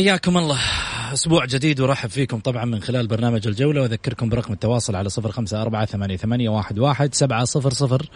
[0.00, 0.58] حياكم الله.
[1.12, 3.82] أسبوع جديد ورحب فيكم طبعا من خلال برنامج الجولة.
[3.82, 8.10] وأذكركم برقم التواصل على صفر خمسة أربعة ثمانية, ثمانية واحد, واحد سبعة صفر صفر.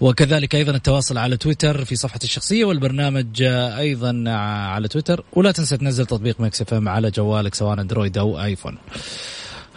[0.00, 3.42] وكذلك أيضا التواصل على تويتر في صفحة الشخصية والبرنامج
[3.78, 4.24] أيضا
[4.66, 5.24] على تويتر.
[5.32, 8.78] ولا تنسى تنزل تطبيق Mix FM على جوالك سواء أندرويد أو آيفون.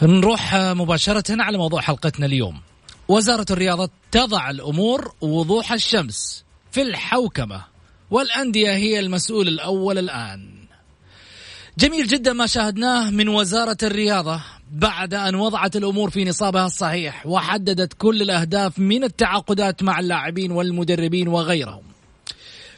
[0.01, 2.61] نروح مباشرة على موضوع حلقتنا اليوم.
[3.07, 7.61] وزارة الرياضة تضع الأمور وضوح الشمس في الحوكمة
[8.11, 10.56] والأندية هي المسؤول الأول الآن.
[11.77, 17.93] جميل جدا ما شاهدناه من وزارة الرياضة بعد أن وضعت الأمور في نصابها الصحيح وحددت
[17.93, 21.83] كل الأهداف من التعاقدات مع اللاعبين والمدربين وغيرهم.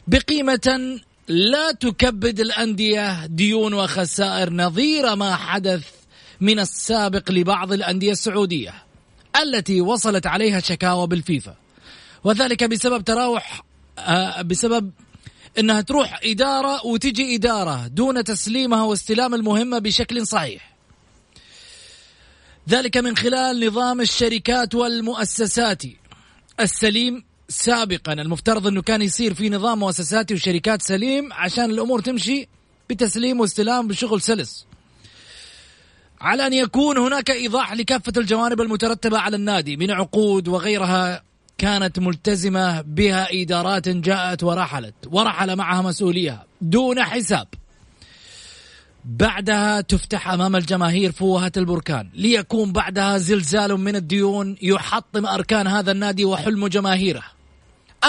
[0.06, 5.84] بقيمة لا تكبد الأندية ديون وخسائر نظير ما حدث
[6.40, 8.74] من السابق لبعض الأندية السعودية
[9.42, 11.54] التي وصلت عليها شكاوى بالفيفا.
[12.24, 13.62] وذلك بسبب تراوح
[13.98, 14.90] آه بسبب
[15.58, 20.76] إنها تروح إدارة وتجي إدارة دون تسليمها واستلام المهمة بشكل صحيح.
[22.68, 25.82] ذلك من خلال نظام الشركات والمؤسسات
[26.60, 32.48] السليم سابقا المفترض إنه كان يصير في نظام مؤسساتي وشركات سليم عشان الأمور تمشي
[32.90, 34.66] بتسليم واستلام بشغل سلس.
[36.20, 41.29] على أن يكون هناك إيضاح لكافة الجوانب المترتبة على النادي من عقود وغيرها
[41.60, 47.48] كانت ملتزمة بها إدارات جاءت ورحلت ورحل معها مسؤوليها دون حساب.
[49.04, 52.10] بعدها تفتح أمام الجماهير فوهة البركان.
[52.14, 57.22] ليكون بعدها زلزال من الديون يحطم أركان هذا النادي وحلم جماهيره.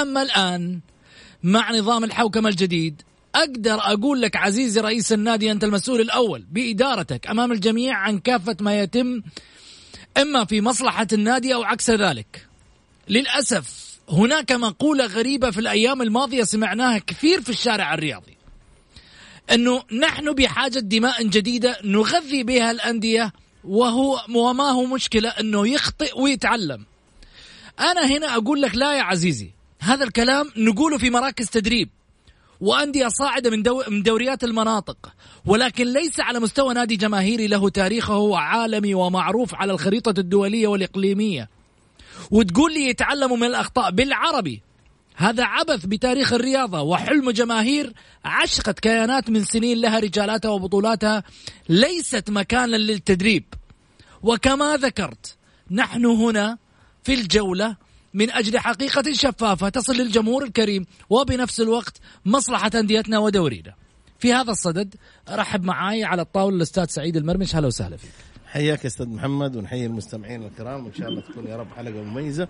[0.02, 0.80] أما الآن
[1.44, 3.02] مع نظام الحوكمة الجديد
[3.36, 8.80] أقدر أقول لك عزيزي رئيس النادي أنت المسؤول الأول بإدارتك أمام الجميع عن كافة ما
[8.80, 9.22] يتم
[10.18, 12.51] إما في مصلحة النادي أو عكس ذلك.
[13.10, 18.38] للأسف هناك مقولة غريبة في الأيام الماضية سمعناها كثير في الشارع الرياضي.
[19.52, 26.86] أنه نحن بحاجة دماء جديدة نغذي بها الأندية وهو وما هو مشكلة أنه يخطئ ويتعلم.
[27.80, 31.90] أنا هنا أقول لك لا يا عزيزي هذا الكلام نقوله في مراكز تدريب
[32.62, 35.14] وأندية صاعدة من, دو من دوريات المناطق
[35.46, 41.50] ولكن ليس على مستوى نادي جماهيري له تاريخه وعالمي ومعروف على الخريطة الدولية والإقليمية.
[42.32, 44.62] وتقول لي يتعلموا من الأخطاء بالعربي.
[45.16, 47.94] هذا عبث بتاريخ الرياضة وحلم جماهير
[48.26, 51.24] عشقت كيانات من سنين لها رجالاتها وبطولاتها.
[51.70, 53.44] ليست مكانا للتدريب.
[54.24, 55.38] وكما ذكرت
[55.72, 56.58] نحن هنا
[57.04, 57.76] في الجولة
[58.14, 63.74] من أجل حقيقة شفافة تصل للجمهور الكريم وبنفس الوقت مصلحة أنديتنا ودورينا.
[64.20, 64.96] في هذا الصدد
[65.30, 67.56] رحب معاي على الطاولة الأستاذ سعيد المرمش.
[67.56, 68.31] هلا وسهلا فيك.
[68.52, 72.48] حياك أستاذ محمد ونحيي المستمعين الكرام وان شاء الله تكون يا رب حلقة مميزة.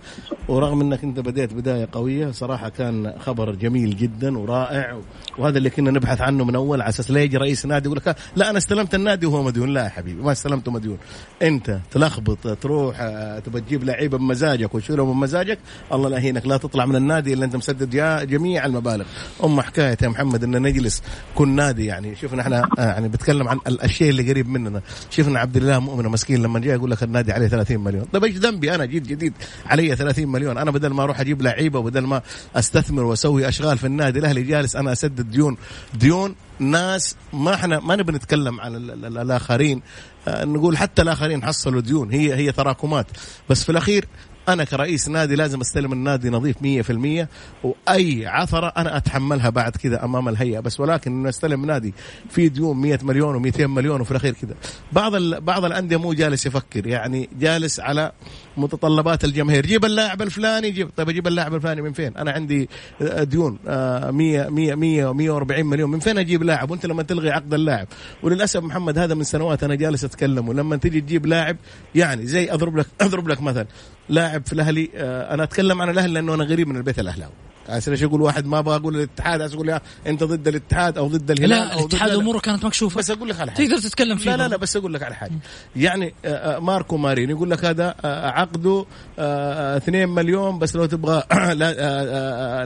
[0.47, 4.99] ورغم إنك أنت بديت بداية قوية صراحة كان خبر جميل جدا ورائع
[5.37, 8.15] وهذا اللي كنا نبحث عنه من أول على أساس لا يجي رئيس نادي يقول لك
[8.35, 9.69] لا أنا استلمت النادي وهو مديون.
[9.73, 10.97] لا يا حبيبي ما استلمته مديون.
[11.41, 12.97] أنت تلخبط تروح
[13.45, 15.59] تبى تجيب لعيبة بمزاجك وتشيلهم بمزاجك
[15.93, 17.95] الله لا يهينك لا تطلع من النادي إلا أنت مسدد
[18.27, 19.05] جميع المبالغ.
[19.43, 21.03] أم حكاية يا محمد إن نجلس
[21.35, 24.81] كل نادي يعني شفنا إحنا يعني بتكلم عن الشيء اللي قريب مننا.
[25.09, 28.05] شفنا عبد الله مؤمن مسكين لما جاء يقول لك النادي عليه 30 مليون.
[28.13, 29.33] طيب إيش ذنبي أنا؟ جيت جديد
[29.65, 30.57] علي 30 مليون.
[30.57, 32.21] أنا بدل ما أروح أجيب لعيبة وبدل ما
[32.55, 35.57] أستثمر وأسوي أشغال في النادي الأهلي جالس أنا أسدد ديون.
[35.93, 39.81] ديون ناس ما إحنا ما نبي نتكلم عن الآخرين.
[40.27, 42.11] نقول حتى الآخرين حصلوا ديون.
[42.11, 43.07] هي هي تراكمات.
[43.49, 44.05] بس في الأخير
[44.49, 47.27] أنا كرئيس نادي لازم أستلم النادي نظيف 100%
[47.63, 50.59] وأي عثرة أنا أتحملها بعد كذا أمام الهيئة.
[50.59, 51.93] بس ولكن إنه أستلم نادي
[52.29, 54.55] في ديون 100 مليون و200 مليون وفي الأخير كذا.
[54.91, 55.41] بعض ال...
[55.41, 58.11] بعض الأندية مو جالس يفكر يعني جالس على
[58.57, 59.65] متطلبات الجماهير.
[59.65, 62.69] جيب اللاعب الفلاني جيب طيب أجيب اللاعب الفلاني من فين؟ أنا عندي
[63.01, 64.11] ديون 100
[64.49, 65.91] 100 100 140 مليون.
[65.91, 67.87] من فين أجيب لاعب؟ وأنت لما تلغي عقد اللاعب.
[68.23, 70.49] وللأسف محمد هذا من سنوات أنا جالس أتكلم.
[70.49, 71.57] ولما تجي تجيب لاعب
[71.95, 73.65] يعني زي أضرب لك أضرب لك مثل.
[74.09, 77.33] لاعب في الأهلي آه، أنا أتكلم عن الأهلي لأنه أنا غريب من البيت الأهلاوي.
[77.69, 81.07] عشان إيش يقول واحد ما أبغى أقول الاتحاد عشان يقول يا أنت ضد الاتحاد أو
[81.07, 82.97] ضد الهلال لا ضد الاتحاد أموره كانت مكشوفة.
[82.97, 83.65] بس أقول لك على حاجة.
[83.67, 85.31] تقدر تتكلم فيه لا لا لا بس أقول لك على حاجة.
[85.75, 88.85] يعني آه، آه، ماركو مارين يقول لك هذا عقده
[89.19, 91.53] 2 مليون بس لو تبغى لا,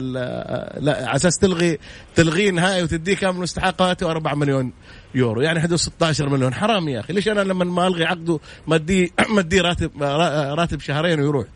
[0.80, 1.78] لا على أساس تلغي
[2.14, 4.72] تلغي نهائي وتديه كامل مستحقاته 4 مليون.
[5.16, 5.40] يورو.
[5.42, 6.54] يعني حدود 16 مليون.
[6.54, 7.12] حرام يا أخي.
[7.12, 10.02] ليش أنا لما ما ألغي عقده ما اديه راتب
[10.58, 11.46] راتب شهرين ويروح؟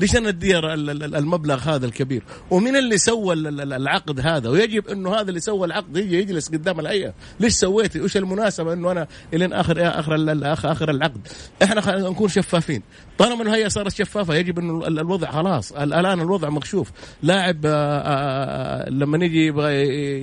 [0.00, 5.40] ليش أنا أدي المبلغ هذا الكبير؟ ومن اللي سوى العقد هذا؟ ويجب إنه هذا اللي
[5.40, 7.14] سوى العقد يجي يجلس قدام الهيئة.
[7.40, 11.28] ليش سويت؟ وش المناسبة إنه أنا إلين اخر آخر اخر العقد؟
[11.62, 12.82] إحنا نكون شفافين.
[13.18, 15.72] طالما إنه الهيئة صارت شفافة يجب إنه الوضع خلاص.
[15.72, 16.90] الآن الوضع مكشوف.
[17.22, 19.74] لاعب آه، آه، آه، لما نيجي يبغى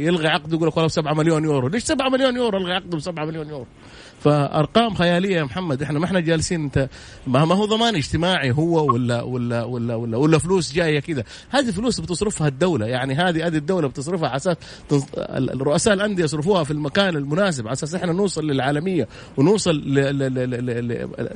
[0.06, 1.68] يلغي عقده يقول لك والله 7 مليون يورو.
[1.68, 3.68] ليش 7 مليون يورو ألغي عقده ب 7 مليون يورو؟
[4.26, 6.90] فأرقام خيالية يا محمد إحنا ما إحنا جالسين أنت
[7.28, 11.24] ما هو ضمان اجتماعي هو ولا ولا ولا ولا, ولا فلوس جاية كذا.
[11.50, 14.58] هذه فلوس بتصرفها الدولة يعني هذه هذه الدولة بتصرفها على أساس
[15.62, 19.08] رؤساء الأندية يصرفوها في المكان المناسب على أساس إحنا نوصل للعالمية
[19.38, 19.76] ونوصل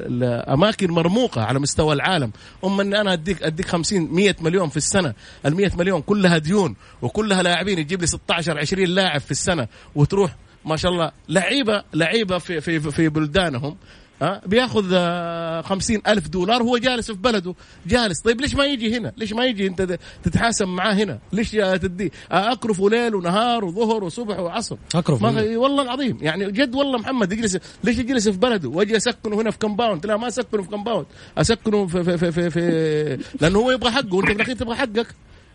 [0.10, 2.32] لأماكن مرموقة على مستوى العالم.
[2.66, 5.14] اما إني أنا اديك أديك 50 100 مليون في السنة.
[5.46, 10.36] ال 100 مليون كلها ديون وكلها لاعبين تجيب لي 16 20 لاعب في السنة وتروح
[10.70, 13.78] ما شاء الله لعيبة لعيبة في في في بلدانهم
[14.22, 17.56] ها بياخذ آه، خمسين ألف دولار هو جالس في بلده
[17.88, 22.12] جالس طيب ليش ما يجي هنا؟ ليش ما يجي أنت تتحاسب معاه هنا؟ ليش تدي؟
[22.32, 24.78] اكرفه ليل ونهار وظهر وصبح وعصر.
[24.96, 29.42] أكرف ما والله العظيم يعني جد والله محمد يجلس ليش يجلس في بلده؟ وأجي أسكنه
[29.42, 31.06] هنا في compound لا ما أسكنه في compound
[31.38, 35.08] أسكنه في في في, في, في لأنه هو يبغى حقه وأنت في الأخير تبغى حقك.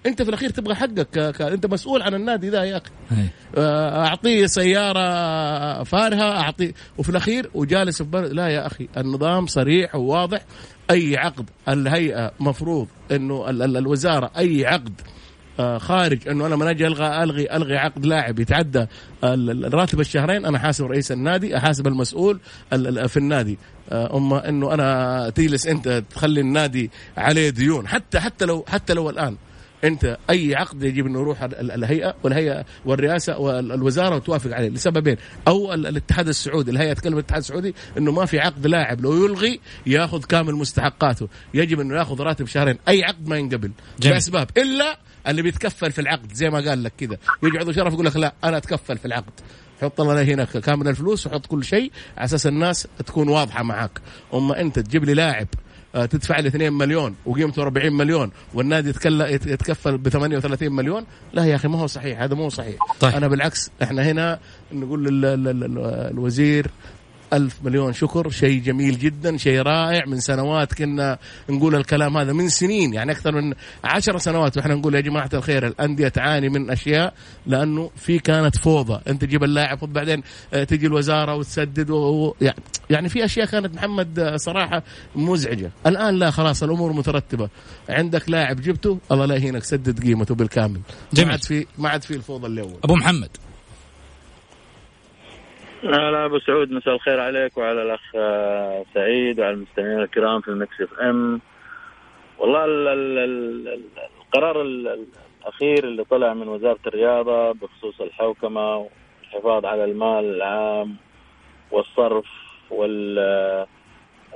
[0.06, 1.18] انت في الاخير تبغى حقك ك...
[1.18, 1.42] ك...
[1.42, 2.90] انت مسؤول عن النادي ذا يا أخي.
[3.56, 6.72] آه، اعطيه سيارة فارهة اعطيه.
[6.98, 8.20] وفي الاخير وجالس في بر...
[8.20, 10.44] لا يا أخي النظام صريح وواضح.
[10.90, 13.62] أي عقد الهيئة مفروض إنه ال...
[13.62, 13.76] ال...
[13.76, 15.00] الوزارة أي عقد
[15.60, 18.86] آه، خارج إنه أنا من أجي الغى الغي ألغي عقد لاعب يتعدى
[19.24, 22.40] الراتب الشهرين أنا حاسب رئيس النادي أحاسب المسؤول
[23.08, 23.58] في النادي.
[23.90, 27.88] آه، أما إنه أنا تجلس أنت تخلي النادي عليه ديون.
[27.88, 29.36] حتى حتى لو حتى لو الآن
[29.84, 34.68] انت اي عقد يجب انه يروح الهيئة والهيئة والرئاسة والوزارة وتوافق عليه.
[34.68, 35.16] لسببين.
[35.48, 36.70] أو الاتحاد السعودي.
[36.70, 39.00] الهيئة تكلم الاتحاد السعودي إنه ما في عقد لاعب.
[39.00, 41.28] لو يلغي ياخذ كامل مستحقاته.
[41.54, 42.78] يجب إنه ياخذ راتب شهرين.
[42.88, 43.70] أي عقد ما ينقبل.
[44.04, 44.98] لاسباب إلا
[45.28, 46.32] اللي بيتكفل في العقد.
[46.32, 47.16] زي ما قال لك كذا.
[47.42, 49.32] يجي عضو شرف يقول لك لا أنا أتكفل في العقد.
[49.82, 54.00] حط لنا هنا كامل الفلوس وحط كل شيء على أساس الناس تكون واضحة معك
[54.34, 55.46] أما أنت تجيب لي لاعب
[55.94, 58.88] تدفع لي 2 مليون وقيمته 40 مليون والنادي
[59.28, 63.14] يتكفل ب 38 مليون لا يا أخي ما هو صحيح هذا مو صحيح طيب.
[63.14, 64.38] أنا بالعكس إحنا هنا
[64.72, 66.66] نقول للوزير
[67.32, 70.04] ألف مليون شكر شيء جميل جدا شيء رائع.
[70.06, 71.18] من سنوات كنا
[71.50, 73.54] نقول الكلام هذا من سنين يعني أكثر من
[73.84, 77.14] عشر سنوات وإحنا نقول يا جماعة الخير الأندية تعاني من أشياء
[77.46, 79.00] لأنه في كانت فوضى.
[79.08, 80.22] أنت تجيب اللاعب بعدين
[80.54, 82.34] آه، تجي الوزارة وتسدد و...
[82.90, 84.82] يعني في أشياء كانت محمد آه، صراحة
[85.16, 85.70] مزعجة.
[85.86, 87.48] الآن لا خلاص الأمور مترتبة.
[87.88, 90.80] عندك لاعب جبته الله لا يهينك سدد قيمته بالكامل.
[91.12, 91.26] جميل.
[91.26, 93.28] ما عاد في ما عاد في الفوضى اللي أول أبو محمد.
[95.84, 100.80] لا أبو سعود مساء الخير عليك وعلى الأخ آه، سعيد وعلى المستمعين الكرام في ال
[100.80, 101.40] Mix FM.
[102.38, 103.18] والله ال ال
[103.68, 103.78] ال
[104.20, 110.96] القرار الأخير اللي طلع من وزارة الرياضة بخصوص الحوكمة والحفاظ على المال العام
[111.70, 112.26] والصرف
[112.70, 113.18] وال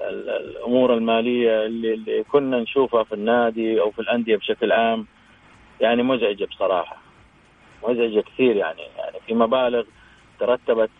[0.01, 5.07] الأمور المالية اللي, اللي كنا نشوفها في النادي أو في الأندية بشكل عام
[5.81, 6.97] يعني مزعجة بصراحة
[7.89, 9.85] مزعجة كثير يعني يعني في مبالغ
[10.41, 10.91] ترتبت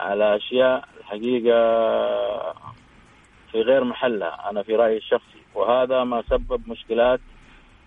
[0.00, 1.60] على أشياء الحقيقة
[3.52, 5.40] في غير محلها أنا في رأيي الشخصي.
[5.54, 7.20] وهذا ما سبب مشكلات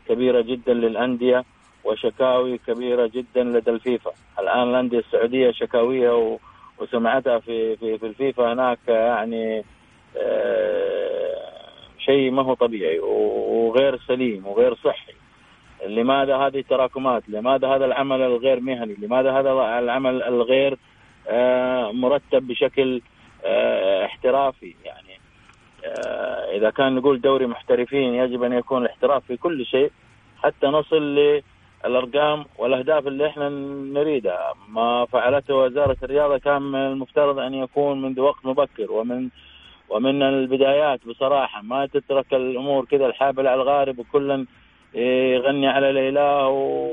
[0.10, 1.44] كبيرة جدا للأندية
[1.84, 4.12] وشكاوي كبيرة جدا لدى الفيفا.
[4.40, 6.38] الآن الأندية السعودية شكاويها
[6.78, 9.64] وسمعتها في في في الفيفا هناك يعني
[10.18, 11.54] آه،
[12.00, 15.14] شيء ما هو طبيعي وغير سليم وغير صحي.
[15.88, 20.78] لماذا هذه التراكمات؟ لماذا هذا العمل الغير مهني؟ لماذا هذا العمل الغير
[21.92, 23.02] مرتب بشكل
[23.46, 24.76] آه، احترافي.
[24.86, 25.20] يعني
[25.86, 29.92] آه، إذا كان نقول دوري محترفين يجب أن يكون الاحتراف في كل شيء
[30.44, 31.16] حتى نصل
[31.86, 33.50] للأرقام والأهداف اللي إحنا
[33.94, 34.54] نريدها.
[34.70, 39.30] ما فعلته وزارة الرياضة كان من المفترض أن يكون منذ وقت مبكر ومن
[39.90, 41.62] ومن البدايات بصراحة.
[41.62, 44.46] ما تترك الأمور كذا الحابل على الغارب وكل
[44.96, 46.90] يغني على و...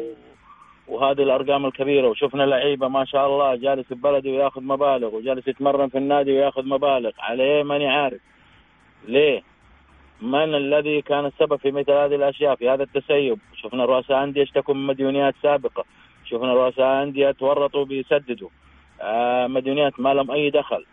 [0.91, 5.89] وهذه الأرقام الكبيرة وشفنا لعيبة ما شاء الله جالس في بلده وياخذ مبالغ وجالس يتمرن
[5.89, 8.21] في النادي وياخذ مبالغ عليه ماني عارف
[9.09, 9.43] ليه؟
[10.21, 14.75] من الذي كان السبب في مثل هذه الأشياء في هذا التسيب؟ شفنا رؤساء أندية اشتكوا
[14.75, 15.85] من مديونيات سابقة،
[16.25, 18.49] شفنا رؤساء أندية تورطوا بيسددوا
[19.03, 20.85] آه مديونيات ما لهم أي دخل.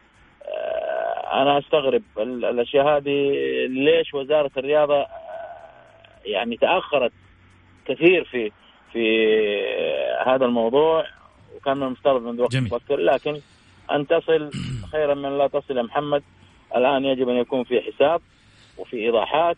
[0.44, 3.32] آه أنا أستغرب الأشياء هذه
[3.68, 5.08] ليش وزارة الرياضة آه
[6.26, 7.12] يعني تأخرت
[7.86, 8.52] كثير في
[8.94, 9.28] في
[10.26, 11.06] هذا الموضوع
[11.56, 13.40] وكان من المفترض من وقت مبكر لكن
[13.92, 14.50] أن تصل
[14.92, 16.24] خيرا من لا تصل يا محمد
[16.76, 18.22] الآن يجب أن يكون في حساب
[18.78, 19.58] وفي إيضاحات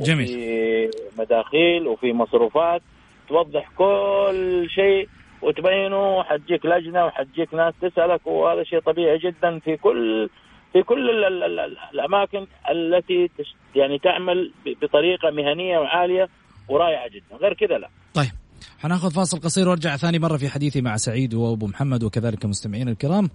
[0.00, 0.26] جميل.
[0.26, 2.82] وفي مداخيل وفي مصروفات.
[3.28, 5.08] توضح كل شيء
[5.42, 10.28] وتبينه حتجيك لجنة وحتجيك ناس تسألك وهذا شيء طبيعي جدا في كل
[10.72, 13.30] في كل ال ال ال الأماكن التي
[13.76, 14.52] يعني تعمل
[14.82, 16.28] بطريقة مهنية وعالية
[16.68, 17.36] ورائعة جدا.
[17.36, 17.88] غير كذا لا.
[18.14, 18.43] طيب.
[18.84, 23.30] حناخذ فاصل قصير وارجع ثاني مرة في حديثي مع سعيد وأبو محمد وكذلك المستمعين الكرام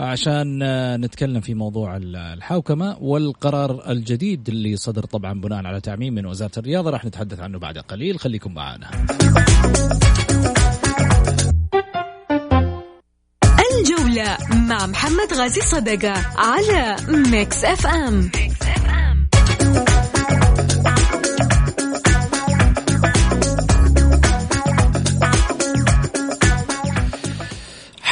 [0.00, 0.58] عشان
[1.00, 6.90] نتكلم في موضوع الحوكمة والقرار الجديد اللي صدر طبعا بناء على تعميم من وزارة الرياضة
[6.90, 8.90] راح نتحدث عنه بعد قليل خليكم معنا.
[13.72, 14.36] الجولة
[14.68, 18.30] مع محمد غازي صدقة على Mix FM.
[18.34, 18.55] Mix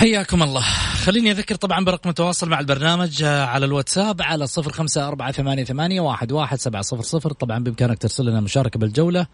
[0.04, 0.60] حياكم الله.
[1.04, 5.64] خليني أذكر طبعا برقم التواصل مع البرنامج آه، على الواتساب على صفر خمسة أربعة ثمانية,
[5.64, 7.32] ثمانية واحد, واحد سبعة صفر صفر.
[7.32, 9.26] طبعا بإمكانك ترسل لنا مشاركة بالجولة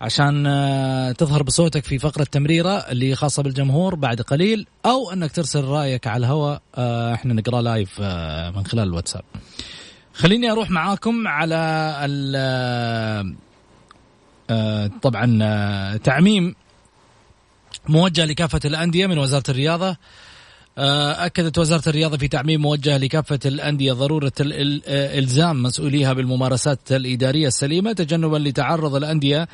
[0.00, 5.64] عشان آه، تظهر بصوتك في فقرة تمريرة اللي خاصة بالجمهور بعد قليل أو أنك ترسل
[5.64, 8.00] رأيك على الهواء آه، إحنا نقرأ لايف
[8.56, 9.22] من خلال الواتساب.
[10.14, 11.54] خليني أروح معاكم على
[15.02, 16.54] طبعا تعميم
[17.88, 19.96] موجه لكافة الأندية من وزارة الرياضة.
[20.78, 27.92] آه، أكدت وزارة الرياضة في تعميم موجه لكافة الأندية ضرورة إلزام مسؤوليها بالممارسات الإدارية السليمة
[27.92, 29.48] تجنبا لتعرض الأندية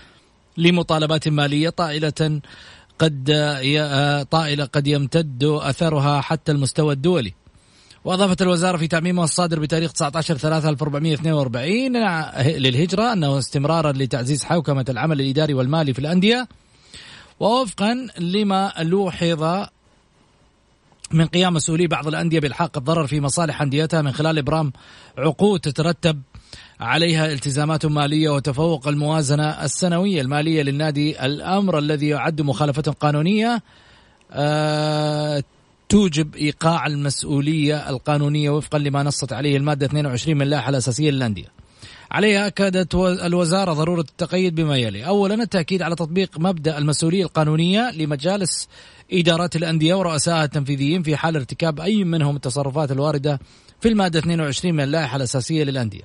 [0.57, 2.41] لمطالبات مالية طائلة
[2.99, 7.35] قد آه، طائلة قد يمتد أثرها حتى المستوى الدولي.
[8.05, 11.97] وأضافت الوزارة في تعميمها الصادر بتاريخ 19 3 1442
[12.47, 16.49] للهجرة أنه استمرارا لتعزيز حوكمة العمل الإداري والمالي في الأندية.
[17.41, 19.67] ووفقا لما لوحظ
[21.13, 24.73] من قيام مسؤولي بعض الأندية بإلحاق الضرر في مصالح أنديتها من خلال إبرام
[25.19, 26.23] عقود تترتب
[26.81, 33.63] عليها التزامات مالية وتفوق الموازنة السنوية المالية للنادي الأمر الذي يعد مخالفة قانونية.
[34.33, 35.43] آه
[35.89, 41.60] توجب إيقاع المسؤولية القانونية وفقا لما نصت عليه المادة 22 من اللائحة الأساسية للأندية.
[42.11, 45.07] عليها أكدت الوزارة ضرورة التقيد بما يلي.
[45.07, 48.69] أولا التأكيد على تطبيق مبدأ المسؤولية القانونية لمجالس
[49.13, 53.41] إدارات الأندية ورؤسائها التنفيذيين في حال ارتكاب أي منهم التصرفات الواردة
[53.81, 56.03] في المادة 22 من اللائحة الأساسية للأندية.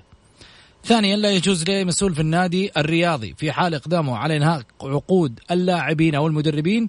[0.84, 6.16] ثانيا لا يجوز لأي مسؤول في النادي الرياضي في حال إقدامه على إنهاء عقود اللاعبين
[6.16, 6.88] أو المدربين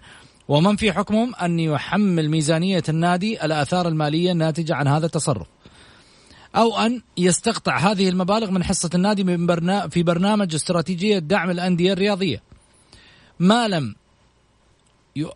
[0.49, 5.46] ومن في حكمهم أن يحمل ميزانية النادي الآثار المالية الناتجة عن هذا التصرف.
[6.56, 12.42] أو أن يستقطع هذه المبالغ من حصة النادي من في برنامج استراتيجية دعم الأندية الرياضية.
[13.40, 13.94] ما لم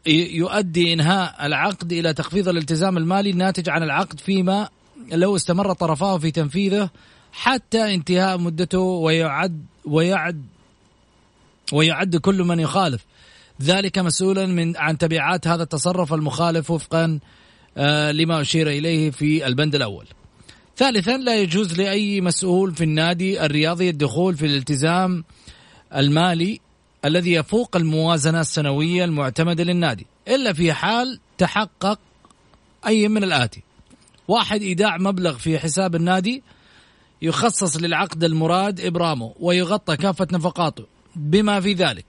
[0.07, 4.69] يؤدي إنهاء العقد إلى تخفيض الالتزام المالي الناتج عن العقد فيما
[5.13, 6.91] لو استمر طرفاه في تنفيذه
[7.33, 10.45] حتى انتهاء مدته ويعد ويعد
[11.73, 13.07] ويعد كل من يخالف.
[13.63, 17.19] ذلك مسؤولا من عن تبعات هذا التصرف المخالف وفقا
[17.77, 20.07] آه، لما أشير إليه في البند الأول.
[20.81, 25.25] ثالثا لا يجوز لأي مسؤول في النادي الرياضي الدخول في الالتزام
[25.97, 26.61] المالي
[27.05, 30.07] الذي يفوق الموازنة السنوية المعتمدة للنادي.
[30.29, 31.99] إلا في حال تحقق
[32.87, 33.63] أي من الآتي.
[34.29, 36.43] واحد إيداع مبلغ في حساب النادي
[37.23, 40.87] يخصص للعقد المراد إبرامه ويغطى كافة نفقاته.
[41.17, 42.07] بما في ذلك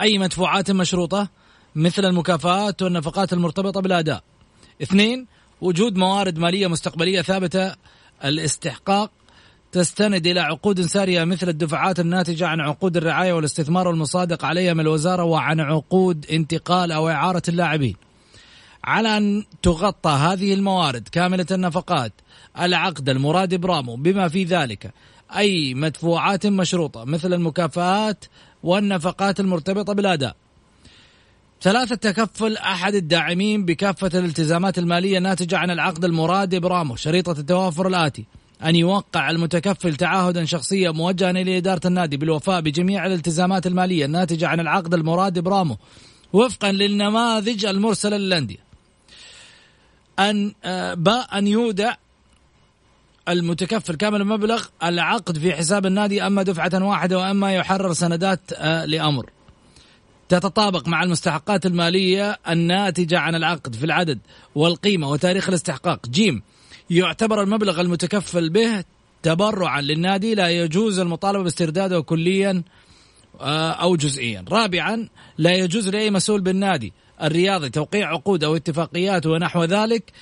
[0.00, 1.28] أي مدفوعات مشروطة
[1.74, 4.22] مثل المكافآت والنفقات المرتبطة بالأداء.
[4.82, 5.26] اثنين
[5.60, 7.74] وجود موارد مالية مستقبلية ثابتة
[8.24, 9.10] الاستحقاق
[9.72, 15.24] تستند إلى عقود سارية مثل الدفعات الناتجة عن عقود الرعاية والاستثمار والمصادق عليها من الوزارة
[15.24, 17.96] وعن عقود انتقال أو إعارة اللاعبين.
[18.84, 22.12] على أن تغطى هذه الموارد كاملة النفقات
[22.60, 24.92] العقد المراد برامو بما في ذلك
[25.36, 28.24] أي مدفوعات مشروطة مثل المكافآت
[28.62, 30.36] والنفقات المرتبطة بالأداء
[31.62, 38.24] ثلاثة تكفل أحد الداعمين بكافة الالتزامات المالية الناتجة عن العقد المراد برامو شريطة التوافر الآتي.
[38.64, 44.60] أن يوقع المتكفل تعهدا شخصيا موجها إلى إدارة النادي بالوفاء بجميع الالتزامات المالية الناتجة عن
[44.60, 45.76] العقد المراد برامو
[46.32, 48.58] وفقا للنماذج المرسلة للأندية.
[50.18, 51.94] أن آه، باء أن يودع
[53.28, 59.30] المتكفل كامل المبلغ العقد في حساب النادي أما دفعة واحدة وأما يحرر سندات آه، لأمر.
[60.30, 64.18] تتطابق مع المستحقات المالية الناتجة عن العقد في العدد
[64.54, 66.06] والقيمة وتاريخ الاستحقاق.
[66.08, 66.42] جيم
[66.90, 68.84] يعتبر المبلغ المتكفل به
[69.22, 72.62] تبرعا للنادي لا يجوز المطالبة باسترداده كليا
[73.40, 74.44] آه، أو جزئيا.
[74.48, 75.08] رابعا
[75.38, 80.12] لا يجوز لأي مسؤول بالنادي الرياضي توقيع عقود أو اتفاقيات ونحو ذلك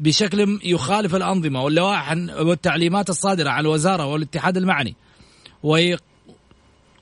[0.00, 4.96] بشكل يخالف الأنظمة واللوائح والتعليمات الصادرة عن الوزارة والاتحاد المعني.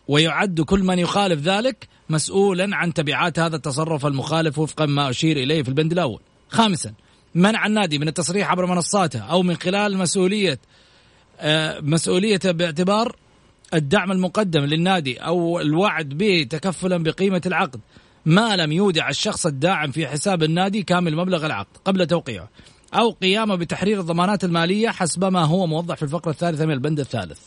[0.08, 5.62] ويعد كل من يخالف ذلك مسؤولا عن تبعات هذا التصرف المخالف وفقا ما أشير إليه
[5.62, 6.20] في البند الأول.
[6.48, 6.92] خامسا
[7.34, 10.58] منع النادي من التصريح عبر منصاته أو من خلال مسؤولية
[11.40, 13.16] آه، مسؤوليته باعتبار
[13.74, 17.80] الدعم المقدم للنادي أو الوعد به تكفلا بقيمة العقد.
[18.26, 22.48] ما لم يودع الشخص الداعم في حساب النادي كامل مبلغ العقد قبل توقيعه
[22.94, 27.40] أو قيامه بتحرير الضمانات المالية حسب ما هو موضح في الفقرة الثالثة من البند الثالث.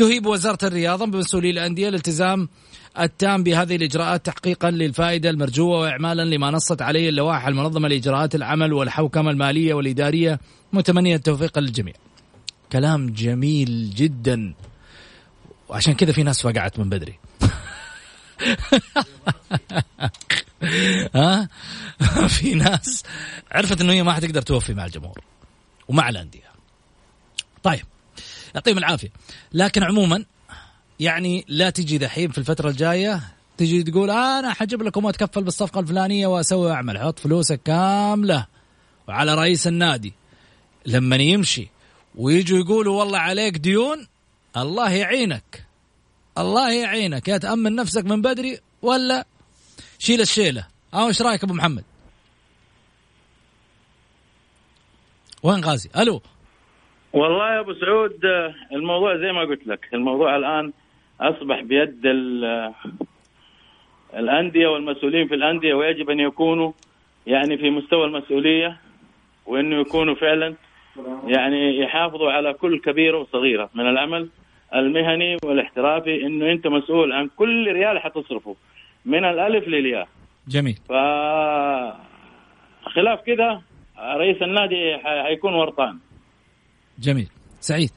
[0.00, 2.48] تهيب وزارة الرياضة بمسؤولي الأندية الالتزام
[3.00, 9.30] التام بهذه الإجراءات تحقيقا للفائدة المرجوة وإعمالا لما نصت عليه اللوائح المنظمة لإجراءات العمل والحوكمة
[9.30, 10.40] المالية والإدارية.
[10.72, 11.94] متمنية التوفيق للجميع.
[12.72, 14.54] كلام جميل جدا.
[15.68, 17.18] وعشان كذا في ناس وقعت من بدري.
[21.14, 21.48] ها؟
[22.38, 23.02] في ناس
[23.52, 25.20] عرفت إنه هي ما حتقدر توفي مع الجمهور
[25.88, 26.50] ومع الأندية.
[27.62, 27.84] طيب.
[28.54, 29.08] يعطيهم العافية.
[29.52, 30.24] لكن عموما
[31.00, 33.20] يعني لا تجي دحين في الفترة الجاية
[33.56, 38.46] تجي تقول أنا حجيب لكم وأتكفل بالصفقة الفلانية وأسوي أعمل حط فلوسك كاملة
[39.08, 40.12] وعلى رئيس النادي.
[40.86, 41.68] لما يمشي
[42.14, 44.06] ويجوا يقولوا والله عليك ديون
[44.56, 45.64] الله يعينك
[46.38, 49.26] الله يعينك يا تأمن نفسك من بدري ولا
[49.98, 51.84] شيل الشيلة؟ أو إيش رأيك أبو محمد؟
[55.42, 56.22] وين غازي؟ ألو.
[57.12, 58.20] والله يا أبو سعود
[58.72, 60.72] الموضوع زي ما قلت لك الموضوع الآن
[61.20, 62.06] أصبح بيد
[64.16, 66.72] الأندية والمسؤولين في الأندية ويجب أن يكونوا
[67.26, 68.76] يعني في مستوى المسؤولية
[69.46, 70.54] وأنه يكونوا فعلا
[71.26, 74.28] يعني يحافظوا على كل كبيرة وصغيرة من العمل
[74.74, 78.56] المهني والاحترافي إنه أنت مسؤول عن كل ريال حتصرفه
[79.04, 80.08] من الألف للياء.
[80.48, 80.74] جميل.
[80.88, 80.92] ف
[82.88, 83.62] خلاف كذا
[83.98, 85.98] رئيس النادي حيكون ورطان.
[87.00, 87.28] جميل.
[87.60, 87.90] سعيد.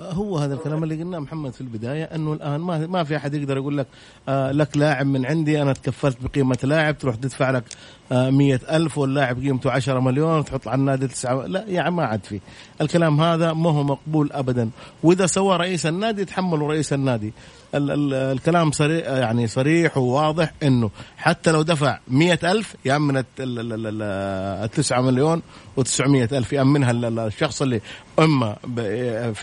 [0.00, 3.56] هو هذا الكلام اللي قلناه محمد في البداية إنه الآن ما ما في أحد يقدر
[3.56, 3.86] يقول لك
[4.28, 7.64] آه لك لاعب من عندي أنا تكفلت بقيمة لاعب تروح تدفع لك
[8.12, 12.24] آه مية ألف واللاعب قيمته 10 مليون تحط على النادي تسعة لا يعني ما عاد
[12.24, 12.40] فيه
[12.80, 14.70] الكلام هذا ما هو مقبول ابدا.
[15.02, 17.32] وإذا سوى رئيس النادي يتحمله رئيس النادي.
[17.74, 25.00] ال ال الكلام صريح يعني صريح وواضح إنه حتى لو دفع مية ألف يأمن التسعة
[25.00, 25.42] مليون
[25.76, 26.90] وتسعمية ألف يأمنها
[27.26, 27.80] الشخص اللي
[28.18, 28.56] إما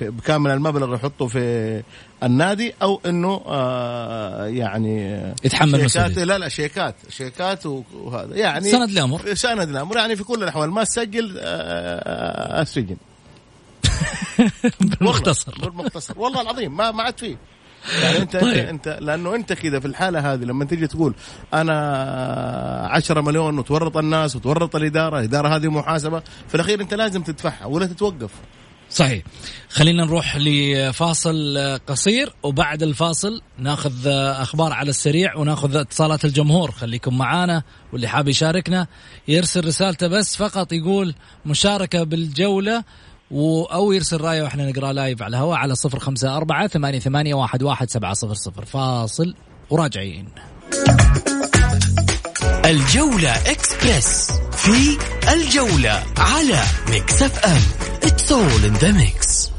[0.02, 1.84] بكامل المبلغ يحطه في
[2.24, 6.24] النادي أو أنه آه يعني يتحمل مسؤولية.
[6.24, 8.36] لا لا شيكات شيكات وهذا.
[8.36, 12.98] يعني سند الأمر سند الأمر يعني في كل الأحوال ما تسجل آه السجن
[15.00, 15.56] بالمختصر.
[15.62, 16.20] بالمختصر.
[16.20, 17.38] والله العظيم ما ما عاد فيه.
[18.02, 18.67] يعني انت طيب.
[18.67, 21.15] انت لأنه انت كذا في الحالة هذه لما تيجي تقول
[21.54, 27.65] أنا 10 مليون وتورط الناس وتورط الإدارة، الإدارة هذه محاسبة، في الأخير انت لازم تدفعها
[27.65, 28.32] ولا تتوقف.
[28.89, 29.23] صحيح
[29.69, 37.63] خلينا نروح لفاصل قصير وبعد الفاصل ناخذ أخبار على السريع وناخذ اتصالات الجمهور خليكم معانا
[37.93, 38.88] واللي حاب يشاركنا
[39.28, 42.84] يرسل رسالته بس فقط يقول مشاركة بالجولة
[43.32, 47.63] أو يرسل رأيه وإحنا نقرأ لايف على الهواء على صفر خمسة أربعة ثمانية, ثمانية واحد,
[47.63, 48.66] واحد سبعة صفر صفر.
[48.66, 49.36] فاصل
[49.70, 50.30] وراجعين.
[52.66, 54.98] الجولة إكسبرس في
[55.34, 57.62] الجولة على Mix FM
[58.02, 59.52] It's all in the mix.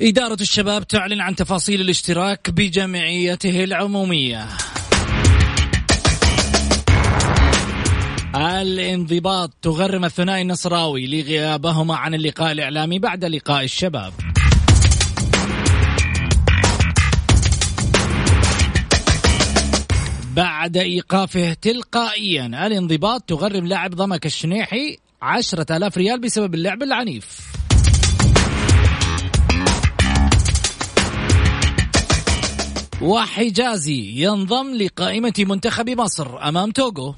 [0.00, 4.48] إدارة الشباب تعلن عن تفاصيل الاشتراك بجمعيته العمومية.
[8.36, 14.12] الانضباط تغرم الثنائي النصراوي لغيابهما عن اللقاء الإعلامي بعد لقاء الشباب.
[20.36, 27.54] بعد إيقافه تلقائيا الانضباط تغرم لاعب ضمك الشنيحي عشرة آلاف ريال بسبب اللعب العنيف.
[33.02, 37.14] وحجازي ينضم لقائمة منتخب مصر أمام توغو.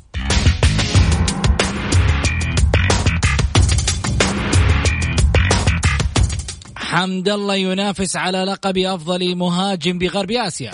[6.97, 10.73] حمد الله ينافس على لقب أفضل مهاجم بغرب آسيا.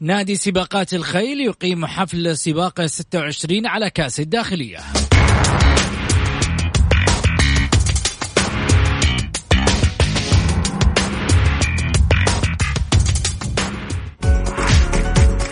[0.00, 4.78] نادي سباقات الخيل يقيم حفل سباق 26 على كأس الداخلية.